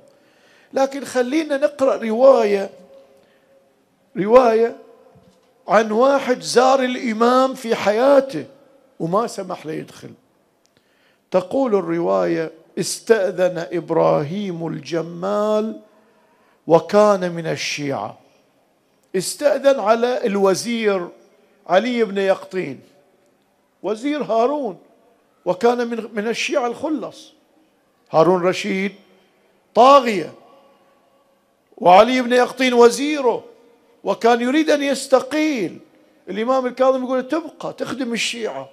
لكن 0.72 1.04
خلينا 1.04 1.56
نقرأ 1.56 1.96
رواية 1.96 2.70
رواية 4.16 4.76
عن 5.68 5.90
واحد 5.90 6.40
زار 6.40 6.82
الإمام 6.82 7.54
في 7.54 7.74
حياته 7.74 8.44
وما 9.00 9.26
سمح 9.26 9.66
له 9.66 9.72
يدخل. 9.72 10.10
تقول 11.30 11.74
الرواية 11.74 12.52
استأذن 12.78 13.66
إبراهيم 13.72 14.66
الجمال 14.66 15.80
وكان 16.66 17.32
من 17.32 17.46
الشيعة. 17.46 18.18
استأذن 19.16 19.80
على 19.80 20.26
الوزير 20.26 21.08
علي 21.66 22.04
بن 22.04 22.18
يقطين 22.18 22.80
وزير 23.82 24.22
هارون 24.22 24.78
وكان 25.44 25.88
من 25.88 26.08
من 26.14 26.28
الشيعة 26.28 26.66
الخلص. 26.66 27.32
هارون 28.10 28.42
رشيد 28.42 28.92
طاغية 29.74 30.32
وعلي 31.76 32.22
بن 32.22 32.32
يقطين 32.32 32.74
وزيره 32.74 33.44
وكان 34.04 34.40
يريد 34.40 34.70
أن 34.70 34.82
يستقيل. 34.82 35.78
الإمام 36.28 36.66
الكاظم 36.66 37.04
يقول 37.04 37.28
تبقى 37.28 37.72
تخدم 37.72 38.12
الشيعة. 38.12 38.68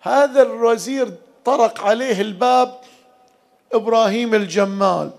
هذا 0.00 0.42
الوزير 0.42 1.12
طرق 1.44 1.80
عليه 1.80 2.20
الباب 2.20 2.80
إبراهيم 3.72 4.34
الجمال. 4.34 5.10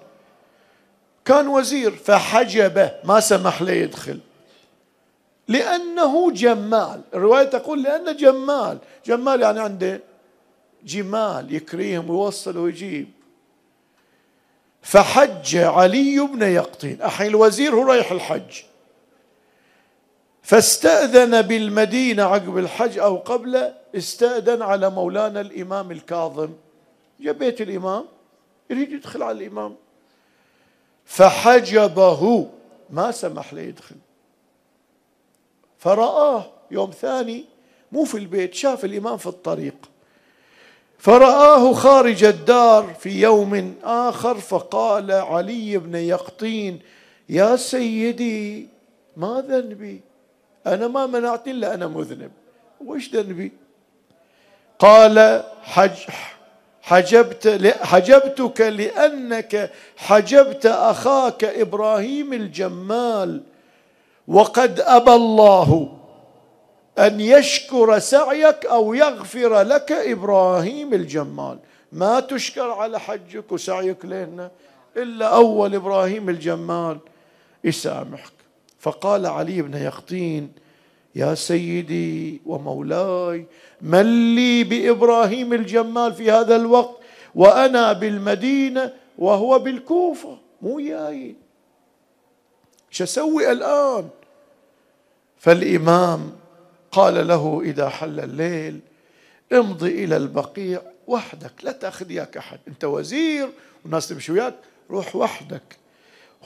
كان 1.25 1.47
وزير 1.47 1.91
فحجبه 1.91 2.91
ما 3.03 3.19
سمح 3.19 3.61
له 3.61 3.71
يدخل. 3.71 4.19
لأنه 5.47 6.31
جمال. 6.31 7.01
الرواية 7.13 7.43
تقول 7.43 7.83
لأنه 7.83 8.11
جمال. 8.11 8.77
جمال 9.05 9.41
يعني 9.41 9.59
عنده 9.59 10.01
جمال 10.83 11.55
يكريهم 11.55 12.09
ويوصل 12.09 12.57
ويجيب. 12.57 13.09
فحج 14.81 15.55
علي 15.55 16.19
بن 16.19 16.41
يقطين. 16.41 17.01
أحي 17.01 17.27
الوزير 17.27 17.75
هو 17.75 17.83
رايح 17.83 18.11
الحج. 18.11 18.61
فاستأذن 20.43 21.41
بالمدينة 21.41 22.23
عقب 22.23 22.57
الحج 22.57 22.99
أو 22.99 23.17
قبله 23.17 23.80
استأذن 23.95 24.61
على 24.61 24.89
مولانا 24.89 25.41
الإمام 25.41 25.91
الكاظم. 25.91 26.49
جاء 27.19 27.33
بيت 27.33 27.61
الإمام 27.61 28.05
يريد 28.69 28.91
يدخل 28.91 29.23
على 29.23 29.37
الإمام. 29.37 29.75
فحجبه 31.05 32.49
ما 32.89 33.11
سمح 33.11 33.53
له 33.53 33.61
يدخل. 33.61 33.95
فرآه 35.77 36.45
يوم 36.71 36.91
ثاني 36.91 37.45
مو 37.91 38.03
في 38.03 38.17
البيت 38.17 38.53
شاف 38.53 38.85
الإمام 38.85 39.17
في 39.17 39.27
الطريق. 39.27 39.75
فرآه 40.97 41.73
خارج 41.73 42.23
الدار 42.23 42.93
في 42.93 43.21
يوم 43.21 43.75
آخر 43.83 44.35
فقال 44.35 45.11
علي 45.11 45.77
بن 45.77 45.95
يقطين 45.95 46.79
يا 47.29 47.55
سيدي 47.55 48.67
ما 49.17 49.41
ذنبي؟ 49.47 50.01
أنا 50.67 50.87
ما 50.87 51.05
منعت 51.05 51.47
إلا 51.47 51.73
أنا 51.73 51.87
مذنب. 51.87 52.31
وش 52.85 53.09
ذنبي؟ 53.09 53.51
قال 54.81 55.43
حج 55.63 55.97
حجبت 56.81 57.47
حجبتك 57.81 58.61
لأنك 58.61 59.71
حجبت 59.97 60.65
أخاك 60.65 61.43
إبراهيم 61.43 62.33
الجمال 62.33 63.43
وقد 64.27 64.79
أبى 64.79 65.11
الله 65.11 65.97
أن 66.99 67.19
يشكر 67.19 67.99
سعيك 67.99 68.65
أو 68.65 68.93
يغفر 68.93 69.61
لك 69.61 69.91
إبراهيم 69.91 70.93
الجمال. 70.93 71.59
ما 71.91 72.19
تشكر 72.19 72.71
على 72.71 72.99
حجك 72.99 73.51
وسعيك 73.51 74.05
لنا 74.05 74.51
إلا 74.97 75.25
أول 75.25 75.75
إبراهيم 75.75 76.29
الجمال 76.29 76.97
يسامحك. 77.63 78.33
فقال 78.79 79.25
علي 79.25 79.61
بن 79.61 79.77
يقطين 79.77 80.51
يا 81.15 81.35
سيدي 81.35 82.41
ومولاي 82.45 83.45
من 83.81 84.35
لي 84.35 84.63
بإبراهيم 84.63 85.53
الجمال 85.53 86.13
في 86.13 86.31
هذا 86.31 86.55
الوقت 86.55 86.97
وأنا 87.35 87.93
بالمدينة 87.93 88.93
وهو 89.17 89.59
بالكوفة. 89.59 90.37
مو 90.61 90.79
جاي. 90.79 91.35
شو 92.91 93.03
أسوي 93.03 93.51
الآن؟ 93.51 94.09
فالإمام 95.37 96.31
قال 96.91 97.27
له 97.27 97.61
إذا 97.65 97.89
حل 97.89 98.19
الليل 98.19 98.79
امضي 99.53 100.03
إلى 100.03 100.17
البقيع 100.17 100.81
وحدك 101.07 101.51
لا 101.63 101.71
تأخذ 101.71 102.09
إياك 102.09 102.37
أحد. 102.37 102.59
أنت 102.67 102.83
وزير 102.83 103.49
والناس 103.83 104.07
تمشي 104.07 104.31
وياك 104.31 104.55
روح 104.89 105.15
وحدك. 105.15 105.77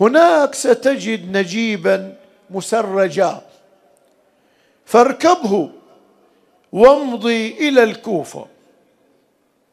هناك 0.02 0.56
ستجد 0.56 1.38
نجيبا 1.38 2.18
مسرجا. 2.50 3.42
فاركبه 4.86 5.70
وامضي 6.72 7.70
إلى 7.70 7.84
الكوفة. 7.84 8.48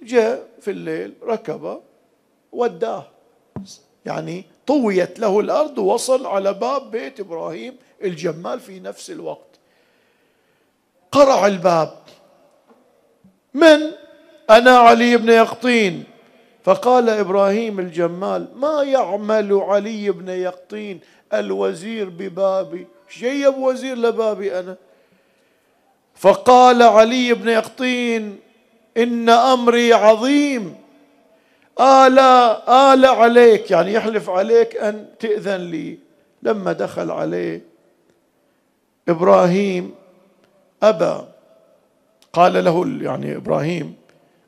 جاء 0.03 0.49
في 0.61 0.71
الليل 0.71 1.15
ركب 1.23 1.81
وداه. 2.53 3.07
يعني 4.05 4.45
طويت 4.67 5.19
له 5.19 5.41
الأرض 5.41 5.79
ووصل 5.79 6.27
على 6.27 6.53
باب 6.53 6.91
بيت 6.91 7.21
إبراهيم 7.21 7.77
الجمال 8.03 8.61
في 8.61 8.81
نفس 8.81 9.11
الوقت. 9.11 9.59
قرع 11.13 11.47
الباب. 11.47 11.99
من؟ 13.55 13.81
أنا 14.51 14.79
علي 14.79 15.17
بن 15.17 15.29
يقطين. 15.29 16.05
فقال 16.65 17.09
إبراهيم 17.09 17.81
الجمال 17.81 18.49
ما 18.55 18.83
يعمل 18.83 19.53
علي 19.53 20.11
بن 20.11 20.29
يقطين 20.29 21.01
الوزير 21.35 22.09
ببابي؟ 22.09 22.87
شيب 23.09 23.59
وزير 23.59 23.97
لبابي 23.97 24.59
أنا؟ 24.59 24.77
فقال 26.23 26.83
علي 26.83 27.35
بن 27.35 27.49
يقطين 27.49 28.39
إن 28.97 29.29
أمري 29.29 29.93
عظيم. 29.93 30.75
آلا 31.81 32.95
آل 32.95 33.07
عليك 33.07 33.71
يعني 33.71 33.93
يحلف 33.93 34.31
عليك 34.31 34.77
أن 34.77 35.07
تأذن 35.19 35.61
لي. 35.71 35.99
لما 36.43 36.73
دخل 36.73 37.11
عليه 37.11 37.63
إبراهيم 39.09 39.95
أبى. 40.83 41.25
قال 42.33 42.65
له 42.65 42.87
يعني 43.01 43.37
إبراهيم 43.37 43.95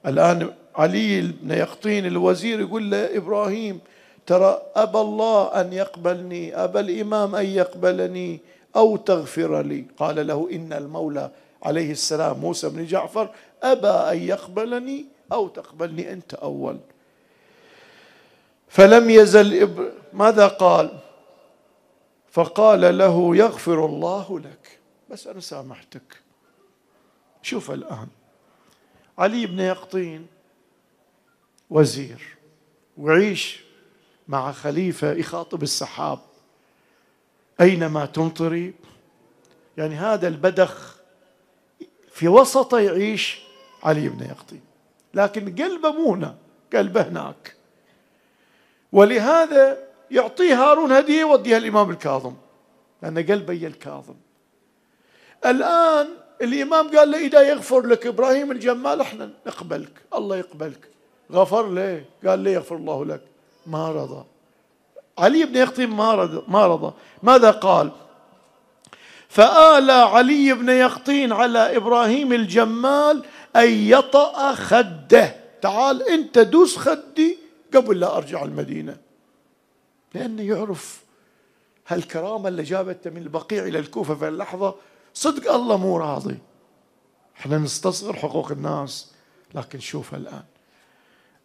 الآن 0.06 0.50
علي 0.76 1.20
بن 1.20 1.50
يقطين 1.50 2.06
الوزير 2.06 2.60
يقول 2.60 2.90
له 2.90 3.16
إبراهيم 3.16 3.80
ترى 4.26 4.62
أبى 4.76 4.98
الله 4.98 5.60
أن 5.60 5.72
يقبلني 5.72 6.64
أبى 6.64 6.80
الإمام 6.80 7.34
أن 7.34 7.46
يقبلني 7.46 8.40
أو 8.76 8.96
تغفر 8.96 9.62
لي. 9.62 9.84
قال 9.98 10.26
له 10.26 10.48
إن 10.52 10.72
المولى 10.72 11.30
عليه 11.64 11.92
السلام 11.92 12.38
موسى 12.38 12.68
بن 12.68 12.86
جعفر 12.86 13.34
أبى 13.62 13.88
أن 13.88 14.28
يقبلني 14.28 15.06
أو 15.32 15.48
تقبلني 15.48 16.12
أنت 16.12 16.34
أول. 16.34 16.78
فلم 18.68 19.10
يزل 19.10 19.62
إب... 19.62 19.92
ماذا 20.12 20.46
قال؟ 20.46 20.98
فقال 22.30 22.98
له 22.98 23.36
يغفر 23.36 23.86
الله 23.86 24.40
لك. 24.40 24.78
بس 25.10 25.26
أنا 25.26 25.40
سامحتك. 25.40 26.20
شوف 27.42 27.70
الآن. 27.70 28.08
علي 29.18 29.46
بن 29.46 29.60
يقطين 29.60 30.26
وزير 31.70 32.36
وعيش 32.98 33.60
مع 34.28 34.52
خليفة 34.52 35.12
يخاطب 35.12 35.62
السحاب. 35.62 36.18
أينما 37.60 38.06
تمطري 38.06 38.74
يعني 39.78 39.94
هذا 39.94 40.28
البدخ 40.28 40.93
في 42.14 42.28
وسطه 42.28 42.80
يعيش 42.80 43.40
علي 43.82 44.08
بن 44.08 44.24
يقطين. 44.24 44.60
لكن 45.14 45.54
قلبه 45.54 45.90
مو 45.90 46.14
هنا 46.14 46.34
قلبه 46.72 47.02
هناك. 47.02 47.54
ولهذا 48.92 49.78
يعطيه 50.10 50.62
هارون 50.62 50.92
هدية 50.92 51.20
يوديها 51.20 51.56
الإمام 51.56 51.90
الكاظم 51.90 52.34
لأن 53.02 53.18
قلبه 53.18 53.52
هي 53.52 53.66
الكاظم. 53.66 54.14
الآن 55.46 56.08
الإمام 56.42 56.96
قال 56.96 57.10
له 57.10 57.18
إذا 57.18 57.42
يغفر 57.42 57.86
لك 57.86 58.06
إبراهيم 58.06 58.52
الجمال 58.52 59.00
أحنا 59.00 59.30
نقبلك 59.46 60.02
الله 60.14 60.36
يقبلك. 60.36 60.88
غفر 61.32 61.72
ليه 61.72 62.06
قال 62.26 62.38
لي 62.38 62.52
يغفر 62.52 62.76
الله 62.76 63.04
لك. 63.04 63.22
ما 63.66 63.90
رضى. 63.90 64.24
علي 65.18 65.44
بن 65.44 65.56
يقطين 65.56 65.90
ما 65.90 66.14
رضى. 66.14 66.42
ما 66.48 66.66
رضى. 66.66 66.92
ماذا 67.22 67.50
قال؟ 67.50 67.90
فآل 69.34 69.90
علي 69.90 70.52
بن 70.52 70.68
يقطين 70.68 71.32
على 71.32 71.76
إبراهيم 71.76 72.32
الجمال 72.32 73.24
أن 73.56 73.70
يطأ 73.70 74.54
خده. 74.54 75.36
تعال 75.62 76.08
أنت 76.08 76.38
دوس 76.38 76.76
خدي 76.76 77.38
قبل 77.74 78.00
لا 78.00 78.16
أرجع 78.16 78.44
المدينة. 78.44 78.96
لأنه 80.14 80.42
يعرف 80.42 81.02
هالكرامة 81.88 82.48
اللي 82.48 82.62
جابته 82.62 83.10
من 83.10 83.16
البقيع 83.16 83.64
إلى 83.64 83.78
الكوفة 83.78 84.14
في 84.14 84.28
اللحظة 84.28 84.74
صدق 85.14 85.52
الله 85.52 85.76
مو 85.76 85.96
راضي. 85.96 86.38
إحنا 87.36 87.58
نستصغر 87.58 88.16
حقوق 88.16 88.52
الناس 88.52 89.12
لكن 89.54 89.80
شوف 89.80 90.14
الآن. 90.14 90.44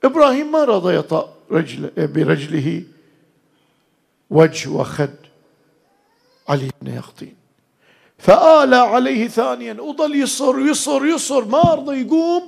إبراهيم 0.03 0.51
ما 0.51 0.63
رضى 0.63 0.95
يطأ 0.95 1.33
رجل 1.51 1.91
برجله 1.97 2.83
وجه 4.29 4.69
وخد 4.69 5.15
علي 6.49 6.69
بن 6.81 6.93
يقطين. 6.93 7.48
فآلى 8.19 8.75
عليه 8.75 9.27
ثانيا 9.27 9.81
وظل 9.81 10.15
يصر 10.15 10.59
يصر 10.59 11.05
يصر 11.05 11.45
ما 11.45 11.61
رضى 11.61 12.01
يقوم 12.01 12.43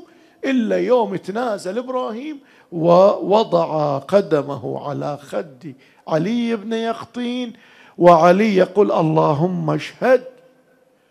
إلا 0.46 0.78
يوم 0.78 1.16
تنازل 1.16 1.78
إبراهيم 1.78 2.40
ووضع 2.72 3.98
قدمه 3.98 4.88
على 4.90 5.18
خد 5.18 5.74
علي 6.08 6.56
بن 6.56 6.74
يقطين 6.74 7.54
وعلي 7.98 8.56
يقول 8.56 8.92
اللهم 8.92 9.70
اشهد. 9.70 10.24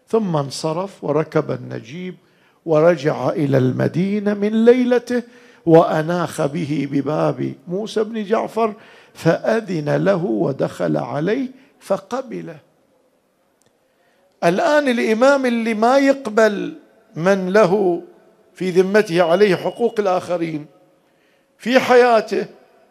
ثم 0.08 0.36
انصرف 0.36 1.04
وركب 1.04 1.50
النجيب 1.50 2.14
ورجع 2.66 3.28
إلى 3.28 3.58
المدينة 3.58 4.34
من 4.34 4.64
ليلته 4.64 5.22
وأناخ 5.66 6.46
به 6.46 6.88
بباب 6.92 7.54
موسى 7.68 8.04
بن 8.04 8.24
جعفر 8.24 8.74
فأذن 9.14 9.96
له 9.96 10.24
ودخل 10.24 10.96
عليه 10.96 11.48
فقبله. 11.80 12.69
الآن 14.44 14.88
الإمام 14.88 15.46
اللي 15.46 15.74
ما 15.74 15.98
يقبل 15.98 16.78
من 17.16 17.52
له 17.52 18.02
في 18.54 18.70
ذمته 18.70 19.22
عليه 19.22 19.56
حقوق 19.56 20.00
الآخرين 20.00 20.66
في 21.58 21.80
حياته 21.80 22.46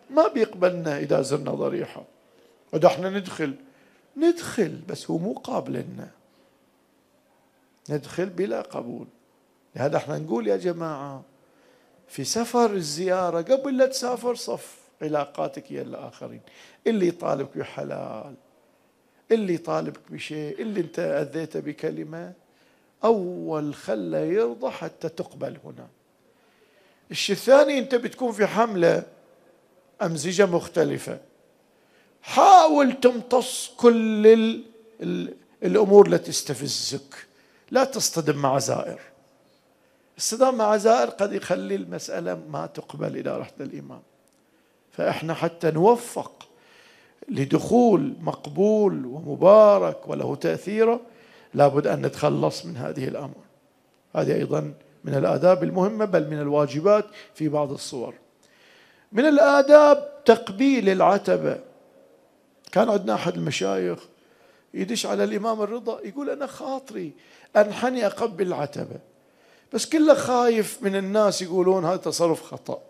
ما 0.09 0.27
بيقبلنا 0.27 0.99
إذا 0.99 1.21
زرنا 1.21 1.51
ضريحة. 1.51 2.03
وده 2.73 2.87
إحنا 2.87 3.09
ندخل 3.09 3.55
ندخل 4.17 4.79
بس 4.87 5.11
هو 5.11 5.17
مو 5.17 5.33
قابلنا. 5.33 6.09
ندخل 7.89 8.25
بلا 8.25 8.61
قبول. 8.61 9.07
لهذا 9.75 9.97
إحنا 9.97 10.17
نقول 10.17 10.47
يا 10.47 10.57
جماعة 10.57 11.23
في 12.07 12.23
سفر 12.23 12.71
الزيارة 12.71 13.41
قبل 13.41 13.77
لا 13.77 13.85
تسافر 13.85 14.35
صف 14.35 14.77
علاقاتك 15.01 15.71
يا 15.71 15.81
الآخرين. 15.81 16.41
اللي 16.87 17.07
يطالبك 17.07 17.57
بحلال. 17.57 18.33
اللي 19.31 19.53
يطالبك 19.53 19.99
بشيء 20.09 20.61
اللي 20.61 20.79
انت 20.81 20.99
اذيته 20.99 21.59
بكلمة. 21.59 22.33
أول 23.03 23.75
خله 23.75 24.17
يرضى 24.17 24.71
حتى 24.71 25.09
تقبل 25.09 25.57
هنا. 25.65 25.87
الشيء 27.11 27.35
الثاني 27.35 27.79
انت 27.79 27.95
بتكون 27.95 28.31
في 28.31 28.47
حملة 28.47 29.03
أمزجة 30.01 30.45
مختلفة. 30.45 31.19
حاول 32.21 32.99
تمتص 32.99 33.71
كل 33.77 34.27
ال 34.27 34.63
ال 35.01 35.35
الأمور 35.63 36.05
اللي 36.05 36.17
تستفزك. 36.17 37.27
لا 37.71 37.83
تصطدم 37.83 38.37
مع 38.37 38.59
زائر. 38.59 38.99
الصدام 40.17 40.55
مع 40.55 40.77
زائر 40.77 41.09
قد 41.09 41.33
يخلي 41.33 41.75
المسألة 41.75 42.41
ما 42.49 42.65
تقبل 42.65 43.17
إذا 43.17 43.37
رحت 43.37 43.53
للإمام 43.59 44.01
فإحنا 44.91 45.33
حتى 45.33 45.71
نوفق 45.71 46.48
لدخول 47.27 48.13
مقبول 48.21 49.05
ومبارك 49.05 50.09
وله 50.09 50.35
تأثيره 50.35 51.01
لابد 51.53 51.87
أن 51.87 52.05
نتخلص 52.05 52.65
من 52.65 52.77
هذه 52.77 53.07
الأمر 53.07 53.35
هذه 54.15 54.35
أيضا 54.35 54.73
من 55.03 55.15
الآداب 55.15 55.63
المهمة 55.63 56.05
بل 56.05 56.29
من 56.29 56.39
الواجبات 56.41 57.05
في 57.35 57.49
بعض 57.49 57.71
الصور. 57.71 58.13
من 59.11 59.25
الآداب 59.25 60.23
تقبيل 60.25 60.89
العتبة. 60.89 61.59
كان 62.71 62.89
عندنا 62.89 63.13
أحد 63.13 63.35
المشايخ 63.35 63.99
يدش 64.73 65.05
على 65.05 65.23
الإمام 65.23 65.61
الرضا 65.61 65.99
يقول 66.05 66.29
أنا 66.29 66.47
خاطري 66.47 67.11
أنحني 67.55 68.05
أقبل 68.05 68.47
العتبة. 68.47 68.99
بس 69.73 69.85
كله 69.85 70.13
خايف 70.13 70.83
من 70.83 70.95
الناس 70.95 71.41
يقولون 71.41 71.85
هذا 71.85 71.97
تصرف 71.97 72.43
خطأ. 72.43 72.81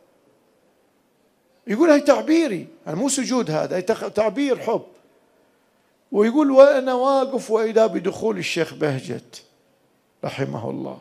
يقول 1.69 1.89
هاي 1.89 2.01
تعبيري 2.01 2.67
يعني 2.85 2.99
مو 2.99 3.09
سجود 3.09 3.51
هذا 3.51 3.75
هاي 3.75 3.81
تعبير 3.81 4.59
حب. 4.59 4.81
ويقول 6.11 6.51
وأنا 6.51 6.93
واقف 6.93 7.51
وإذا 7.51 7.85
بدخول 7.85 8.37
الشيخ 8.37 8.73
بهجت 8.73 9.43
رحمه 10.23 10.69
الله. 10.69 10.97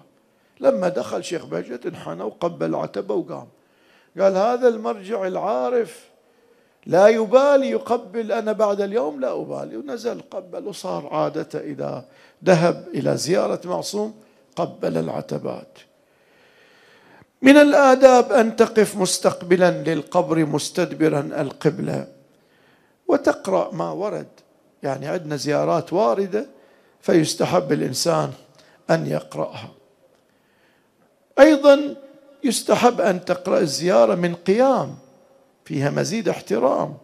لما 0.61 0.89
دخل 0.89 1.25
شيخ 1.25 1.47
بهجت 1.47 1.87
انحنى 1.87 2.23
وقبل 2.23 2.75
عتبة 2.75 3.15
وقام. 3.15 3.47
قال 4.21 4.37
هذا 4.37 4.69
المرجع 4.69 5.27
العارف 5.27 6.09
لا 6.87 7.09
يبالي 7.09 7.71
يقبل 7.71 8.33
أنا 8.33 8.53
بعد 8.53 8.81
اليوم 8.81 9.21
لا 9.21 9.41
أبالي. 9.41 9.77
ونزل 9.77 10.21
قبل 10.31 10.67
وصار 10.67 11.07
عادته 11.07 11.59
إذا 11.59 12.05
ذهب 12.45 12.89
إلى 12.95 13.17
زيارة 13.17 13.61
معصوم 13.65 14.15
قبل 14.57 14.97
العتبات. 14.97 15.79
من 17.43 17.57
الآداب 17.57 18.33
أن 18.33 18.57
تقف 18.57 18.97
مستقبلا 18.97 19.71
للقبر 19.71 20.45
مستدبرا 20.45 21.21
القبلة. 21.21 22.07
وتقرأ 23.09 23.75
ما 23.75 23.91
ورد. 23.91 24.27
يعني 24.83 25.07
عندنا 25.07 25.37
زيارات 25.37 25.93
واردة 25.93 26.47
فيستحب 27.01 27.73
الإنسان 27.73 28.33
أن 28.91 29.07
يقرأها. 29.07 29.71
أيضا 31.39 31.95
يستحب 32.45 33.01
أن 33.01 33.25
تقرأ 33.25 33.59
الزيارة 33.59 34.15
من 34.15 34.35
قيام. 34.35 34.95
فيها 35.65 35.91
مزيد 35.91 36.29
احترام. 36.29 36.97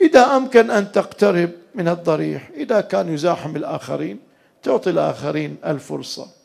إذا 0.00 0.36
أمكن 0.36 0.70
أن 0.70 0.92
تقترب 0.92 1.50
من 1.74 1.88
الضريح 1.88 2.50
إذا 2.54 2.80
كان 2.80 3.14
يزاحم 3.14 3.56
الآخرين 3.56 4.20
تعطي 4.62 4.90
الآخرين 4.90 5.56
الفرصة. 5.66 6.41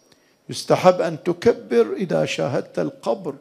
يستحب 0.49 1.01
أن 1.01 1.23
تكبر 1.23 1.93
إذا 1.93 2.25
شاهدت 2.25 2.79
القبر 2.79 3.35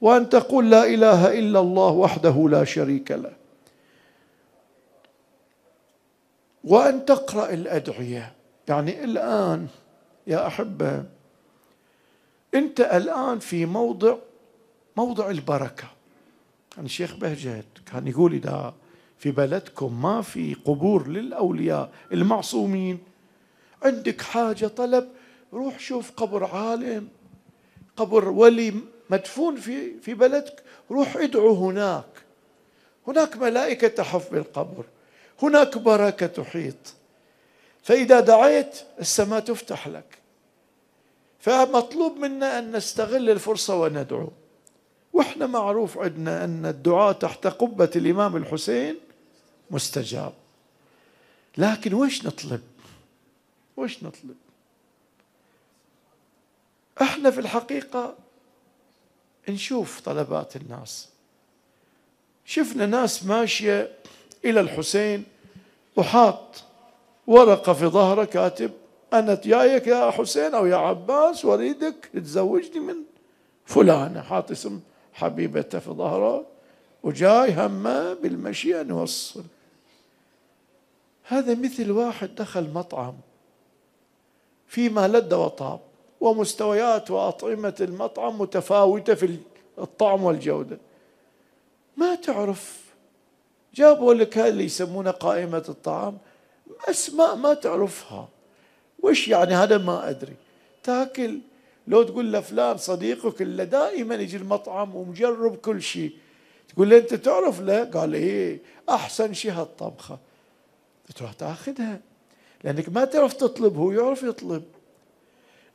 وأن 0.00 0.28
تقول 0.28 0.70
لا 0.70 0.84
إله 0.84 1.38
إلا 1.38 1.60
الله 1.60 1.90
وحده 1.90 2.48
لا 2.48 2.64
شريك 2.64 3.10
له. 3.10 3.32
وأن 6.64 7.04
تقرأ 7.04 7.50
الأدعية 7.50 8.32
يعني 8.68 9.04
الآن 9.04 9.66
يا 10.26 10.46
أحبة 10.46 11.04
أنت 12.54 12.80
الآن 12.80 13.38
في 13.38 13.66
موضع 13.66 14.16
موضع 14.96 15.30
البركة. 15.30 15.88
يعني 16.76 16.86
الشيخ 16.86 17.16
بهجت 17.16 17.64
كان 17.92 18.06
يقول 18.06 18.34
إذا 18.34 18.74
في 19.18 19.30
بلدكم 19.30 20.02
ما 20.02 20.22
في 20.22 20.54
قبور 20.54 21.08
للأولياء 21.08 21.92
المعصومين 22.12 22.98
عندك 23.82 24.22
حاجة 24.22 24.66
طلب 24.66 25.08
روح 25.52 25.78
شوف 25.78 26.10
قبر 26.10 26.44
عالم 26.44 27.08
قبر 27.96 28.28
ولي 28.28 28.74
مدفون 29.10 29.56
في 29.56 30.00
في 30.00 30.14
بلدك 30.14 30.62
روح 30.90 31.16
ادعو 31.16 31.54
هناك. 31.54 32.04
هناك 33.06 33.36
ملائكة 33.36 33.88
تحف 33.88 34.32
بالقبر 34.32 34.84
هناك 35.42 35.78
بركة 35.78 36.26
تحيط. 36.26 36.94
فإذا 37.82 38.20
دعيت 38.20 38.78
السماء 39.00 39.40
تفتح 39.40 39.88
لك. 39.88 40.18
فمطلوب 41.40 42.16
منا 42.16 42.58
أن 42.58 42.76
نستغل 42.76 43.30
الفرصة 43.30 43.80
وندعو. 43.80 44.28
وإحنا 45.12 45.46
معروف 45.46 45.98
عندنا 45.98 46.44
أن 46.44 46.66
الدعاء 46.66 47.12
تحت 47.12 47.46
قبة 47.46 47.90
الإمام 47.96 48.36
الحسين 48.36 48.96
مستجاب. 49.70 50.32
لكن 51.58 51.94
وش 51.94 52.26
نطلب؟ 52.26 52.60
وش 53.76 54.02
نطلب؟ 54.02 54.36
إحنا 57.00 57.30
في 57.30 57.40
الحقيقة 57.40 58.14
نشوف 59.48 60.00
طلبات 60.00 60.56
الناس. 60.56 61.08
شفنا 62.44 62.86
ناس 62.86 63.24
ماشية 63.24 63.90
إلى 64.44 64.60
الحسين 64.60 65.24
وحاط 65.96 66.64
ورقة 67.26 67.72
في 67.72 67.86
ظهره 67.86 68.24
كاتب 68.24 68.70
أنا 69.12 69.40
جايك 69.44 69.86
يا 69.86 70.10
حسين 70.10 70.54
أو 70.54 70.66
يا 70.66 70.76
عباس 70.76 71.44
وأريدك 71.44 72.10
تزوجني 72.14 72.80
من 72.80 72.96
فلانة. 73.66 74.22
حاط 74.22 74.50
اسم 74.50 74.80
حبيبته 75.12 75.78
في 75.78 75.90
ظهره 75.90 76.46
وجاي 77.02 77.54
همه 77.54 78.14
بالمشي 78.14 78.80
أن 78.80 78.88
يوصل. 78.88 79.44
هذا 81.24 81.54
مثل 81.54 81.90
واحد 81.90 82.34
دخل 82.34 82.70
مطعم 82.70 83.14
فيما 84.66 85.08
لد 85.08 85.32
وطاب. 85.32 85.80
ومستويات 86.22 87.10
وأطعمة 87.10 87.74
المطعم 87.80 88.40
متفاوتة 88.40 89.14
في 89.14 89.36
الطعم 89.78 90.24
والجودة. 90.24 90.78
ما 91.96 92.14
تعرف؟ 92.14 92.82
جابوا 93.74 94.14
لك 94.14 94.38
اللي 94.38 94.64
يسمونها 94.64 95.12
قائمة 95.12 95.64
الطعام 95.68 96.18
أسماء 96.88 97.36
ما 97.36 97.54
تعرفها. 97.54 98.28
وش 99.02 99.28
يعني؟ 99.28 99.54
هذا 99.54 99.78
ما 99.78 100.10
أدري. 100.10 100.34
تاكل 100.82 101.40
لو 101.88 102.02
تقول 102.02 102.32
لفلان 102.32 102.76
صديقك 102.76 103.42
اللي 103.42 103.64
دائما 103.64 104.14
يجي 104.14 104.36
المطعم 104.36 104.96
ومجرب 104.96 105.56
كل 105.56 105.82
شيء 105.82 106.12
تقول 106.68 106.90
له 106.90 106.98
أنت 106.98 107.14
تعرف؟ 107.14 107.60
له 107.60 107.84
قال 107.84 108.14
إيه 108.14 108.60
أحسن 108.90 109.32
شيء 109.32 109.52
هالطبخة. 109.52 110.18
تروح 111.16 111.32
تاخذها. 111.32 112.00
لأنك 112.64 112.88
ما 112.88 113.04
تعرف 113.04 113.32
تطلب 113.32 113.76
هو 113.76 113.92
يعرف 113.92 114.22
يطلب. 114.22 114.62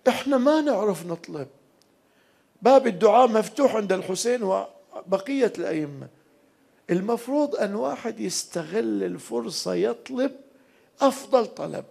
إحنا 0.08 0.38
ما 0.38 0.62
نعرف 0.62 1.06
نطلب. 1.06 1.48
باب 2.62 2.88
الدعاء 2.88 3.28
مفتوح 3.28 3.76
عند 3.76 3.92
الحسين 3.92 4.44
وبقية 4.44 5.54
الأئمة. 5.58 6.08
المفروض 6.90 7.56
أن 7.56 7.76
واحد 7.76 8.20
يستغل 8.20 9.04
الفرصة 9.04 9.74
يطلب 9.74 10.32
أفضل 11.02 11.46
طلب. 11.46 11.86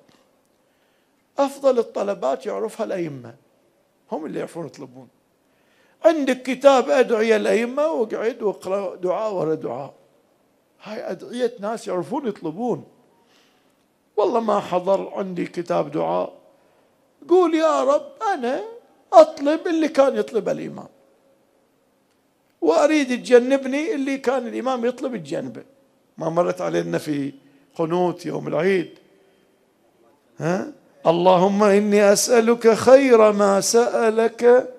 أفضل 1.39 1.79
الطلبات 1.79 2.47
يعرفها 2.47 2.87
الأئمة. 2.87 3.35
هم 4.13 4.27
اللي 4.27 4.39
يعرفون 4.39 4.67
يطلبون. 4.67 5.09
عندك 6.05 6.43
كتاب 6.43 6.91
أدعية 6.91 7.37
الأئمة 7.37 7.87
واقعد 7.87 8.43
واقرأ 8.43 8.95
دعاء 8.95 9.35
ورا 9.35 9.55
دعاء. 9.55 9.95
هاي 10.83 11.11
أدعية 11.11 11.53
ناس 11.61 11.89
يعرفون 11.89 12.29
يطلبون. 12.29 12.85
والله 14.17 14.41
ما 14.41 14.61
حضر 14.61 15.15
عندي 15.15 15.47
كتاب 15.47 15.91
دعاء. 15.91 16.36
قول 17.29 17.55
يا 17.55 17.85
رب 17.85 18.07
أنا 18.35 18.63
أطلب 19.13 19.67
اللي 19.67 19.89
كان 19.89 20.17
يطلب 20.17 20.49
الإمام. 20.49 20.89
وأريد 22.61 23.09
تجنبني 23.09 23.95
اللي 23.95 24.19
كان 24.19 24.47
الإمام 24.47 24.85
يطلب 24.85 25.17
تجنبه. 25.17 25.65
ما 26.19 26.29
مرت 26.29 26.61
علينا 26.61 26.99
في 26.99 27.33
قنوت 27.75 28.27
يوم 28.27 28.49
العيد. 28.49 28.91
ها؟ 30.39 30.73
اللهم 31.07 31.63
إني 31.63 32.13
أسألك 32.13 32.75
خير 32.75 33.33
ما 33.33 33.61
سألك 33.61 34.75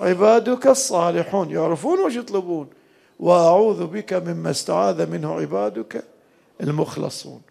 عبادك 0.00 0.66
الصالحون. 0.66 1.50
يعرفون 1.50 1.98
وش 1.98 2.16
يطلبون. 2.16 2.70
وأعوذ 3.20 3.86
بك 3.86 4.12
مما 4.12 4.50
استعاذ 4.50 5.10
منه 5.10 5.40
عبادك 5.40 6.04
المخلصون. 6.60 7.42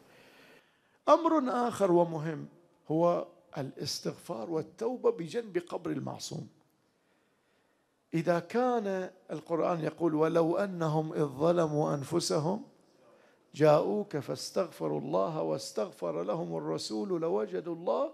أمر 1.10 1.68
آخر 1.68 1.92
ومهم 1.92 2.46
هو 2.92 3.26
الاستغفار 3.58 4.50
والتوبة 4.50 5.12
بجنب 5.12 5.58
قبر 5.58 5.92
المعصوم. 5.92 6.48
إذا 8.14 8.40
كان 8.40 9.12
القرآن 9.32 9.80
يقول 9.80 10.16
ولو 10.16 10.58
أنهم 10.58 11.14
إذ 11.14 11.26
ظلموا 11.26 11.94
أنفسهم 11.94 12.66
جاءوك 13.56 14.18
فاستغفروا 14.18 15.00
الله 15.00 15.42
واستغفر 15.42 16.24
لهم 16.24 16.58
الرسول 16.58 17.22
لوجدوا 17.22 17.76
الله. 17.76 18.12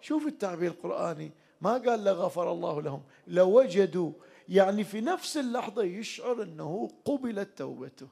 شوف 0.00 0.26
التعبير 0.26 0.70
القرآني 0.70 1.32
ما 1.60 1.72
قال 1.72 2.04
لغفر 2.04 2.52
الله 2.52 2.82
لهم 2.82 3.02
لوجدوا. 3.26 4.12
يعني 4.48 4.84
في 4.84 5.00
نفس 5.00 5.36
اللحظة 5.36 5.82
يشعر 5.82 6.42
أنه 6.42 6.90
قبلت 7.04 7.58
توبته. 7.58 8.08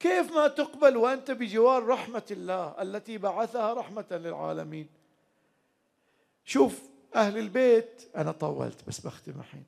كيف 0.00 0.32
ما 0.32 0.48
تقبل 0.48 0.96
وأنت 0.96 1.30
بجوار 1.30 1.86
رحمة 1.86 2.26
الله 2.30 2.82
التي 2.82 3.18
بعثها 3.18 3.74
رحمة 3.74 4.06
للعالمين؟ 4.10 4.88
شوف 6.44 6.82
أهل 7.14 7.38
البيت 7.38 8.02
أنا 8.16 8.32
طولت 8.32 8.88
بس 8.88 9.00
بختم 9.00 9.40
الحين. 9.40 9.64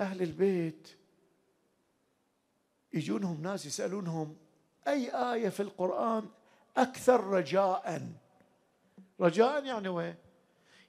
أهل 0.00 0.22
البيت 0.22 0.88
يجونهم 2.92 3.42
ناس 3.42 3.66
يسألونهم 3.66 4.36
أي 4.88 5.10
آية 5.32 5.48
في 5.48 5.60
القرآن 5.60 6.28
أكثر 6.76 7.24
رجاء؟ 7.24 8.02
رجاء 9.20 9.64
يعني 9.64 9.88
وين؟ 9.88 10.14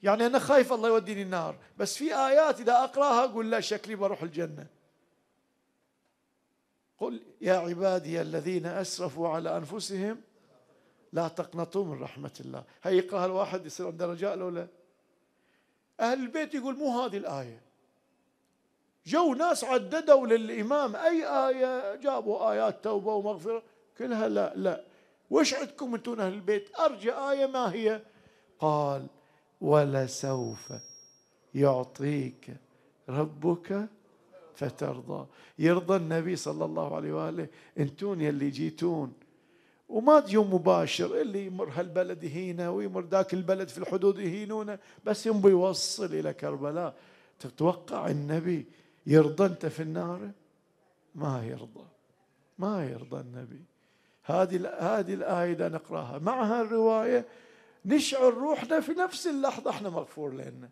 يعني 0.03 0.25
أنا 0.25 0.39
خايف 0.39 0.73
الله 0.73 0.89
يوديني 0.89 1.21
النار 1.21 1.57
بس 1.77 1.97
في 1.97 2.15
آيات 2.15 2.59
إذا 2.59 2.73
أقرأها 2.83 3.23
أقول 3.23 3.51
لا 3.51 3.59
شكلي 3.59 3.95
بروح 3.95 4.23
الجنة. 4.23 4.67
قل 6.99 7.21
يا 7.41 7.53
عبادي 7.53 8.21
الذين 8.21 8.65
أسرفوا 8.65 9.29
على 9.29 9.57
أنفسهم 9.57 10.21
لا 11.13 11.27
تقنطوا 11.27 11.85
من 11.85 12.01
رحمة 12.01 12.31
الله. 12.39 12.63
هي 12.83 12.97
يقرأها 12.97 13.25
الواحد 13.25 13.65
يصير 13.65 13.87
عنده 13.87 14.05
رجاء 14.05 14.35
لو 14.35 14.49
لا. 14.49 14.67
أهل 15.99 16.19
البيت 16.19 16.55
يقول 16.55 16.75
مو 16.75 17.01
هذه 17.01 17.17
الآية. 17.17 17.61
جو 19.05 19.33
ناس 19.33 19.63
عددوا 19.63 20.27
للإمام 20.27 20.95
أي 20.95 21.25
آية؟ 21.25 21.95
جابوا 21.95 22.51
آيات 22.51 22.83
توبة 22.83 23.13
ومغفرة. 23.13 23.63
كلها 23.97 24.27
لا 24.27 24.53
لا. 24.55 24.83
وش 25.29 25.53
عندكم 25.53 25.95
أنتم 25.95 26.19
أهل 26.21 26.33
البيت؟ 26.33 26.79
أرجى 26.79 27.13
آية 27.13 27.45
ما 27.45 27.73
هي؟ 27.73 28.01
قال 28.59 29.07
ولسوف 29.61 30.73
يعطيك 31.53 32.57
ربك 33.09 33.87
فترضى. 34.57 35.27
يرضى 35.59 35.95
النبي 35.95 36.35
صلى 36.35 36.65
الله 36.65 36.95
عليه 36.95 37.13
وآله 37.13 37.47
انتون 37.77 38.21
يلي 38.21 38.49
جيتون. 38.49 39.13
وما 39.89 40.19
تجون 40.19 40.47
مباشر 40.49 41.21
اللي 41.21 41.45
يمر 41.45 41.69
هالبلد 41.69 42.23
يهينه 42.23 42.71
ويمر 42.71 43.05
ذاك 43.05 43.33
البلد 43.33 43.67
في 43.67 43.77
الحدود 43.77 44.19
يهينونه 44.19 44.79
بس 45.05 45.25
ينبي 45.25 45.49
يوصل 45.49 46.05
إلى 46.05 46.33
كربلاء. 46.33 46.95
تتوقع 47.39 48.07
النبي 48.07 48.65
يرضى 49.05 49.45
أنت 49.45 49.65
في 49.65 49.83
النار؟ 49.83 50.31
ما 51.15 51.45
يرضى. 51.45 51.85
ما 52.59 52.89
يرضى 52.89 53.19
النبي. 53.19 53.61
هذه 54.23 54.67
هذه 54.79 55.13
الآية 55.13 55.51
إذا 55.51 55.69
نقرأها. 55.69 56.19
معها 56.19 56.61
الرواية 56.61 57.25
نشعر 57.85 58.33
روحنا 58.33 58.79
في 58.79 58.91
نفس 58.91 59.27
اللحظة 59.27 59.69
إحنا 59.71 59.89
مغفور 59.89 60.33
لنا. 60.33 60.69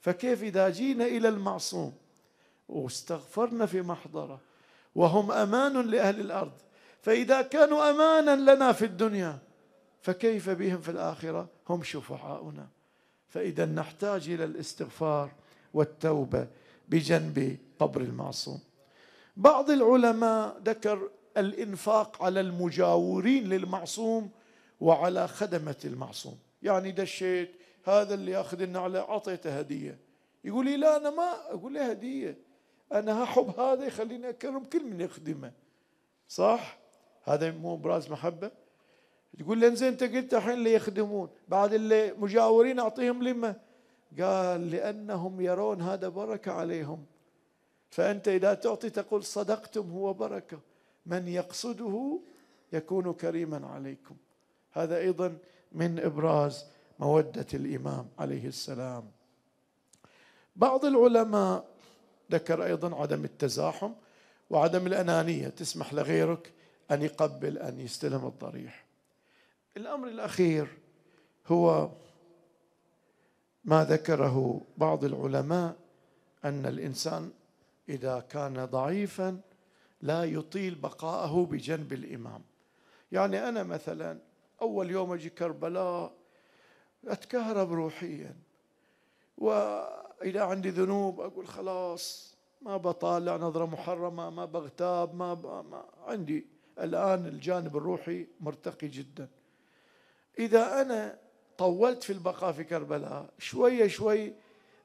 فكيف 0.00 0.42
إذا 0.42 0.68
جينا 0.68 1.04
إلى 1.04 1.28
المعصوم؟ 1.28 1.92
واستغفرنا 2.68 3.66
في 3.66 3.82
محضره 3.82 4.40
وهم 4.94 5.32
أمان 5.32 5.86
لأهل 5.86 6.20
الأرض. 6.20 6.52
فإذا 7.02 7.42
كانوا 7.42 7.90
أمانا 7.90 8.54
لنا 8.54 8.72
في 8.72 8.84
الدنيا 8.84 9.38
فكيف 10.02 10.50
بهم 10.50 10.80
في 10.80 10.90
الآخرة؟ 10.90 11.48
هم 11.68 11.82
شفعاؤنا. 11.82 12.68
فإذا 13.28 13.66
نحتاج 13.66 14.28
إلى 14.28 14.44
الاستغفار 14.44 15.30
والتوبة 15.74 16.46
بجنب 16.88 17.56
قبر 17.78 18.00
المعصوم. 18.00 18.60
بعض 19.36 19.70
العلماء 19.70 20.60
ذكر 20.64 21.10
الإنفاق 21.36 22.22
على 22.22 22.40
المجاورين 22.40 23.48
للمعصوم 23.48 24.30
وعلى 24.80 25.28
خدمة 25.28 25.76
المعصوم. 25.84 26.38
يعني 26.62 26.92
دشيت 26.92 27.50
هذا 27.84 28.14
اللي 28.14 28.32
ياخذ 28.32 28.62
النعلة 28.62 29.00
أعطيته 29.00 29.58
هدية. 29.58 29.98
يقول 30.44 30.64
لي 30.64 30.76
لا 30.76 30.96
أنا 30.96 31.10
ما 31.10 31.50
أقول 31.50 31.74
له 31.74 31.90
هدية. 31.90 32.45
أنا 32.92 33.24
هحب 33.24 33.60
هذا 33.60 33.84
يخليني 33.84 34.28
أكرم 34.28 34.64
كل 34.64 34.84
من 34.84 35.00
يخدمه. 35.00 35.52
صح؟ 36.28 36.78
هذا 37.24 37.50
مو 37.50 37.76
براز 37.76 38.10
محبة؟ 38.10 38.50
تقول 39.38 39.58
لي 39.58 39.76
زين 39.76 39.88
أنت 39.88 40.02
قلت 40.02 40.34
الحين 40.34 40.54
اللي 40.54 40.74
يخدمون 40.74 41.28
بعد 41.48 41.72
اللي 41.72 42.12
مجاورين 42.18 42.78
أعطيهم 42.78 43.22
لما 43.22 43.54
قال 44.20 44.70
لأنهم 44.70 45.40
يرون 45.40 45.82
هذا 45.82 46.08
بركة 46.08 46.52
عليهم. 46.52 47.04
فأنت 47.90 48.28
إذا 48.28 48.54
تعطي 48.54 48.90
تقول 48.90 49.24
صدقتم 49.24 49.90
هو 49.90 50.12
بركة. 50.12 50.58
من 51.06 51.28
يقصده 51.28 52.20
يكون 52.72 53.12
كريما 53.12 53.66
عليكم. 53.66 54.16
هذا 54.72 54.98
أيضا 54.98 55.38
من 55.72 55.98
إبراز 55.98 56.66
مودة 56.98 57.46
الإمام 57.54 58.08
عليه 58.18 58.46
السلام. 58.48 59.04
بعض 60.56 60.84
العلماء 60.84 61.64
ذكر 62.32 62.64
أيضا 62.64 62.96
عدم 63.02 63.24
التزاحم 63.24 63.92
وعدم 64.50 64.86
الأنانية 64.86 65.48
تسمح 65.48 65.94
لغيرك 65.94 66.52
أن 66.90 67.02
يقبل 67.02 67.58
أن 67.58 67.80
يستلم 67.80 68.26
الضريح. 68.26 68.86
الأمر 69.76 70.08
الأخير 70.08 70.68
هو 71.46 71.90
ما 73.64 73.84
ذكره 73.84 74.60
بعض 74.76 75.04
العلماء 75.04 75.76
أن 76.44 76.66
الإنسان 76.66 77.30
إذا 77.88 78.20
كان 78.20 78.64
ضعيفا 78.64 79.40
لا 80.02 80.24
يطيل 80.24 80.74
بقاءه 80.74 81.44
بجنب 81.50 81.92
الإمام. 81.92 82.42
يعني 83.12 83.48
أنا 83.48 83.62
مثلا 83.62 84.18
أول 84.62 84.90
يوم 84.90 85.12
أجي 85.12 85.30
كربلاء 85.30 86.12
أتكهرب 87.06 87.72
روحيا 87.72 88.36
واذا 90.20 90.42
عندي 90.42 90.70
ذنوب 90.70 91.20
أقول 91.20 91.48
خلاص 91.48 92.36
ما 92.62 92.76
بطالع 92.76 93.36
نظرة 93.36 93.66
محرمة 93.66 94.30
ما 94.30 94.44
بغتاب 94.44 95.14
ما, 95.14 95.34
ب... 95.34 95.46
ما 95.46 95.84
عندي 96.06 96.46
الآن 96.78 97.26
الجانب 97.26 97.76
الروحي 97.76 98.26
مرتقي 98.40 98.88
جدا. 98.88 99.28
إذا 100.38 100.80
أنا 100.80 101.18
طولت 101.58 102.02
في 102.02 102.12
البقاء 102.12 102.52
في 102.52 102.64
كربلاء 102.64 103.30
شوية 103.38 103.86
شوي 103.86 104.34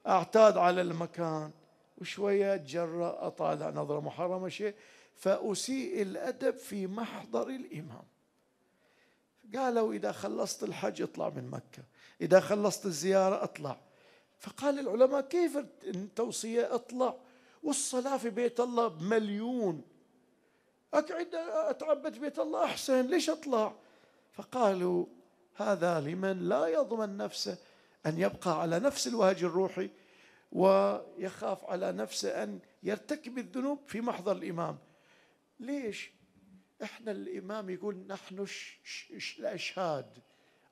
أعتاد 0.06 0.56
على 0.56 0.80
المكان 0.80 1.50
وشوية 1.98 2.54
أتجرأ 2.54 3.26
اطالع 3.26 3.70
نظرة 3.70 4.00
محرمة 4.00 4.48
شيء 4.48 4.74
فأسيء 5.14 6.02
الأدب 6.02 6.56
في 6.56 6.86
محضر 6.86 7.48
الإمام. 7.48 8.04
قالوا 9.54 9.92
إذا 9.92 10.12
خلصت 10.12 10.62
الحج 10.62 11.02
اطلع 11.02 11.28
من 11.28 11.50
مكة 11.50 11.82
إذا 12.20 12.40
خلصت 12.40 12.86
الزيارة 12.86 13.44
اطلع. 13.44 13.80
فقال 14.42 14.78
العلماء 14.78 15.20
كيف 15.20 15.56
التوصية؟ 15.84 16.74
اطلع. 16.74 17.16
والصلاة 17.62 18.16
في 18.16 18.30
بيت 18.30 18.60
الله 18.60 18.88
بمليون 18.88 19.82
أقعد 20.94 21.34
أتعبد 21.34 22.18
بيت 22.18 22.38
الله 22.38 22.64
أحسن 22.64 23.06
ليش 23.06 23.30
أطلع؟ 23.30 23.74
فقالوا 24.32 25.06
هذا 25.54 26.00
لمن 26.00 26.48
لا 26.48 26.66
يضمن 26.66 27.16
نفسه 27.16 27.58
أن 28.06 28.18
يبقى 28.18 28.60
على 28.60 28.78
نفس 28.78 29.06
الوهج 29.06 29.44
الروحي 29.44 29.90
ويخاف 30.52 31.64
على 31.64 31.92
نفسه 31.92 32.42
أن 32.42 32.58
يرتكب 32.82 33.38
الذنوب 33.38 33.78
في 33.86 34.00
محضر 34.00 34.32
الإمام. 34.32 34.78
ليش؟ 35.60 36.10
إحنا 36.82 37.10
الإمام 37.10 37.70
يقول 37.70 37.96
نحن 37.96 38.46
الأشهاد. 39.38 40.06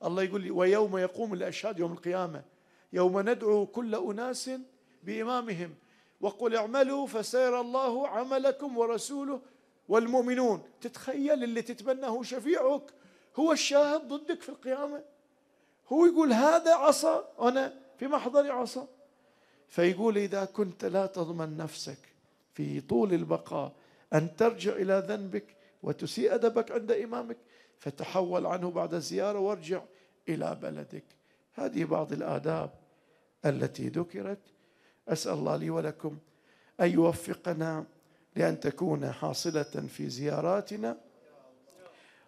الله 0.05 0.23
يقول 0.23 0.51
ويوم 0.51 0.99
يقوم 0.99 1.35
الأشهاد 1.35 1.79
يوم 1.79 1.93
القيامة. 1.93 2.45
يوم 2.93 3.20
ندعو 3.20 3.66
كل 3.66 3.95
أناس 3.95 4.51
بإمامهم. 5.03 5.74
وقل 6.20 6.57
اعملوا 6.57 7.07
فسيرى 7.07 7.61
الله 7.61 8.09
عملكم 8.09 8.78
ورسوله 8.78 9.41
والمؤمنون. 9.88 10.62
تتخيل 10.80 11.45
اللي 11.45 11.62
تتبنى 11.62 12.07
هو 12.07 12.22
شفيعك. 12.22 12.82
هو 13.36 13.53
الشاهد 13.53 14.09
ضدك 14.09 14.43
في 14.43 14.49
القيامة. 14.49 15.03
هو 15.93 16.07
يقول 16.07 16.32
هذا 16.32 16.74
عصا 16.74 17.28
أنا 17.41 17.74
في 17.99 18.07
محضر 18.07 18.53
عصا. 18.53 18.88
فيقول 19.68 20.18
إذا 20.18 20.45
كنت 20.45 20.84
لا 20.84 21.07
تضمن 21.07 21.57
نفسك 21.57 21.99
في 22.55 22.80
طول 22.80 23.14
البقاء 23.14 23.72
أن 24.14 24.36
ترجع 24.36 24.72
إلى 24.72 25.05
ذنبك 25.09 25.57
وتسيء 25.82 26.34
أدبك 26.34 26.72
عند 26.72 26.93
إمامك 26.93 27.36
فتحول 27.78 28.47
عنه 28.47 28.70
بعد 28.70 28.95
الزيارة 28.95 29.38
وارجع 29.38 29.82
إلى 30.28 30.59
بلدك. 30.62 31.05
هذه 31.55 31.84
بعض 31.84 32.12
الآداب. 32.12 32.70
التي 33.47 33.88
ذكرت. 33.88 34.38
أسأل 35.09 35.32
الله 35.32 35.57
لي 35.57 35.70
ولكم 35.70 36.18
أن 36.80 36.91
يوفقنا 36.91 37.84
لأن 38.36 38.61
تكون 38.61 39.12
حاصلة 39.12 39.62
في 39.62 40.09
زياراتنا 40.09 40.97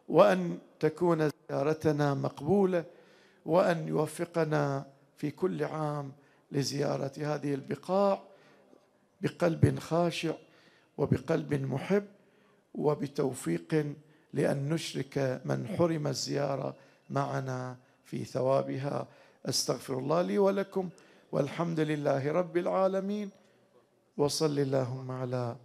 وأن 0.09 0.59
تكون 0.81 1.31
زيارتنا 1.51 2.15
مقبولة 2.15 2.85
وأن 3.47 3.89
يوفقنا 3.89 4.87
في 5.17 5.31
كل 5.31 5.65
عام 5.65 6.13
لزيارة 6.53 7.13
هذه 7.17 7.55
البقاع 7.55 8.23
بقلب 9.21 9.79
خاشع 9.79 10.35
وبقلب 10.99 11.55
محب 11.55 12.05
وبتوفيق 12.75 13.95
لأن 14.33 14.69
نشرك 14.69 15.41
من 15.45 15.67
حرم 15.79 16.07
الزيارة 16.07 16.77
معنا 17.11 17.77
في 18.05 18.25
ثوابها. 18.25 19.09
أستغفر 19.47 19.99
الله 19.99 20.23
لي 20.23 20.39
ولكم 20.39 20.89
والحمد 21.33 21.81
لله 21.81 22.33
رب 22.33 22.57
العالمين 22.57 23.31
وصل 24.17 24.59
اللهم 24.59 25.11
على 25.11 25.57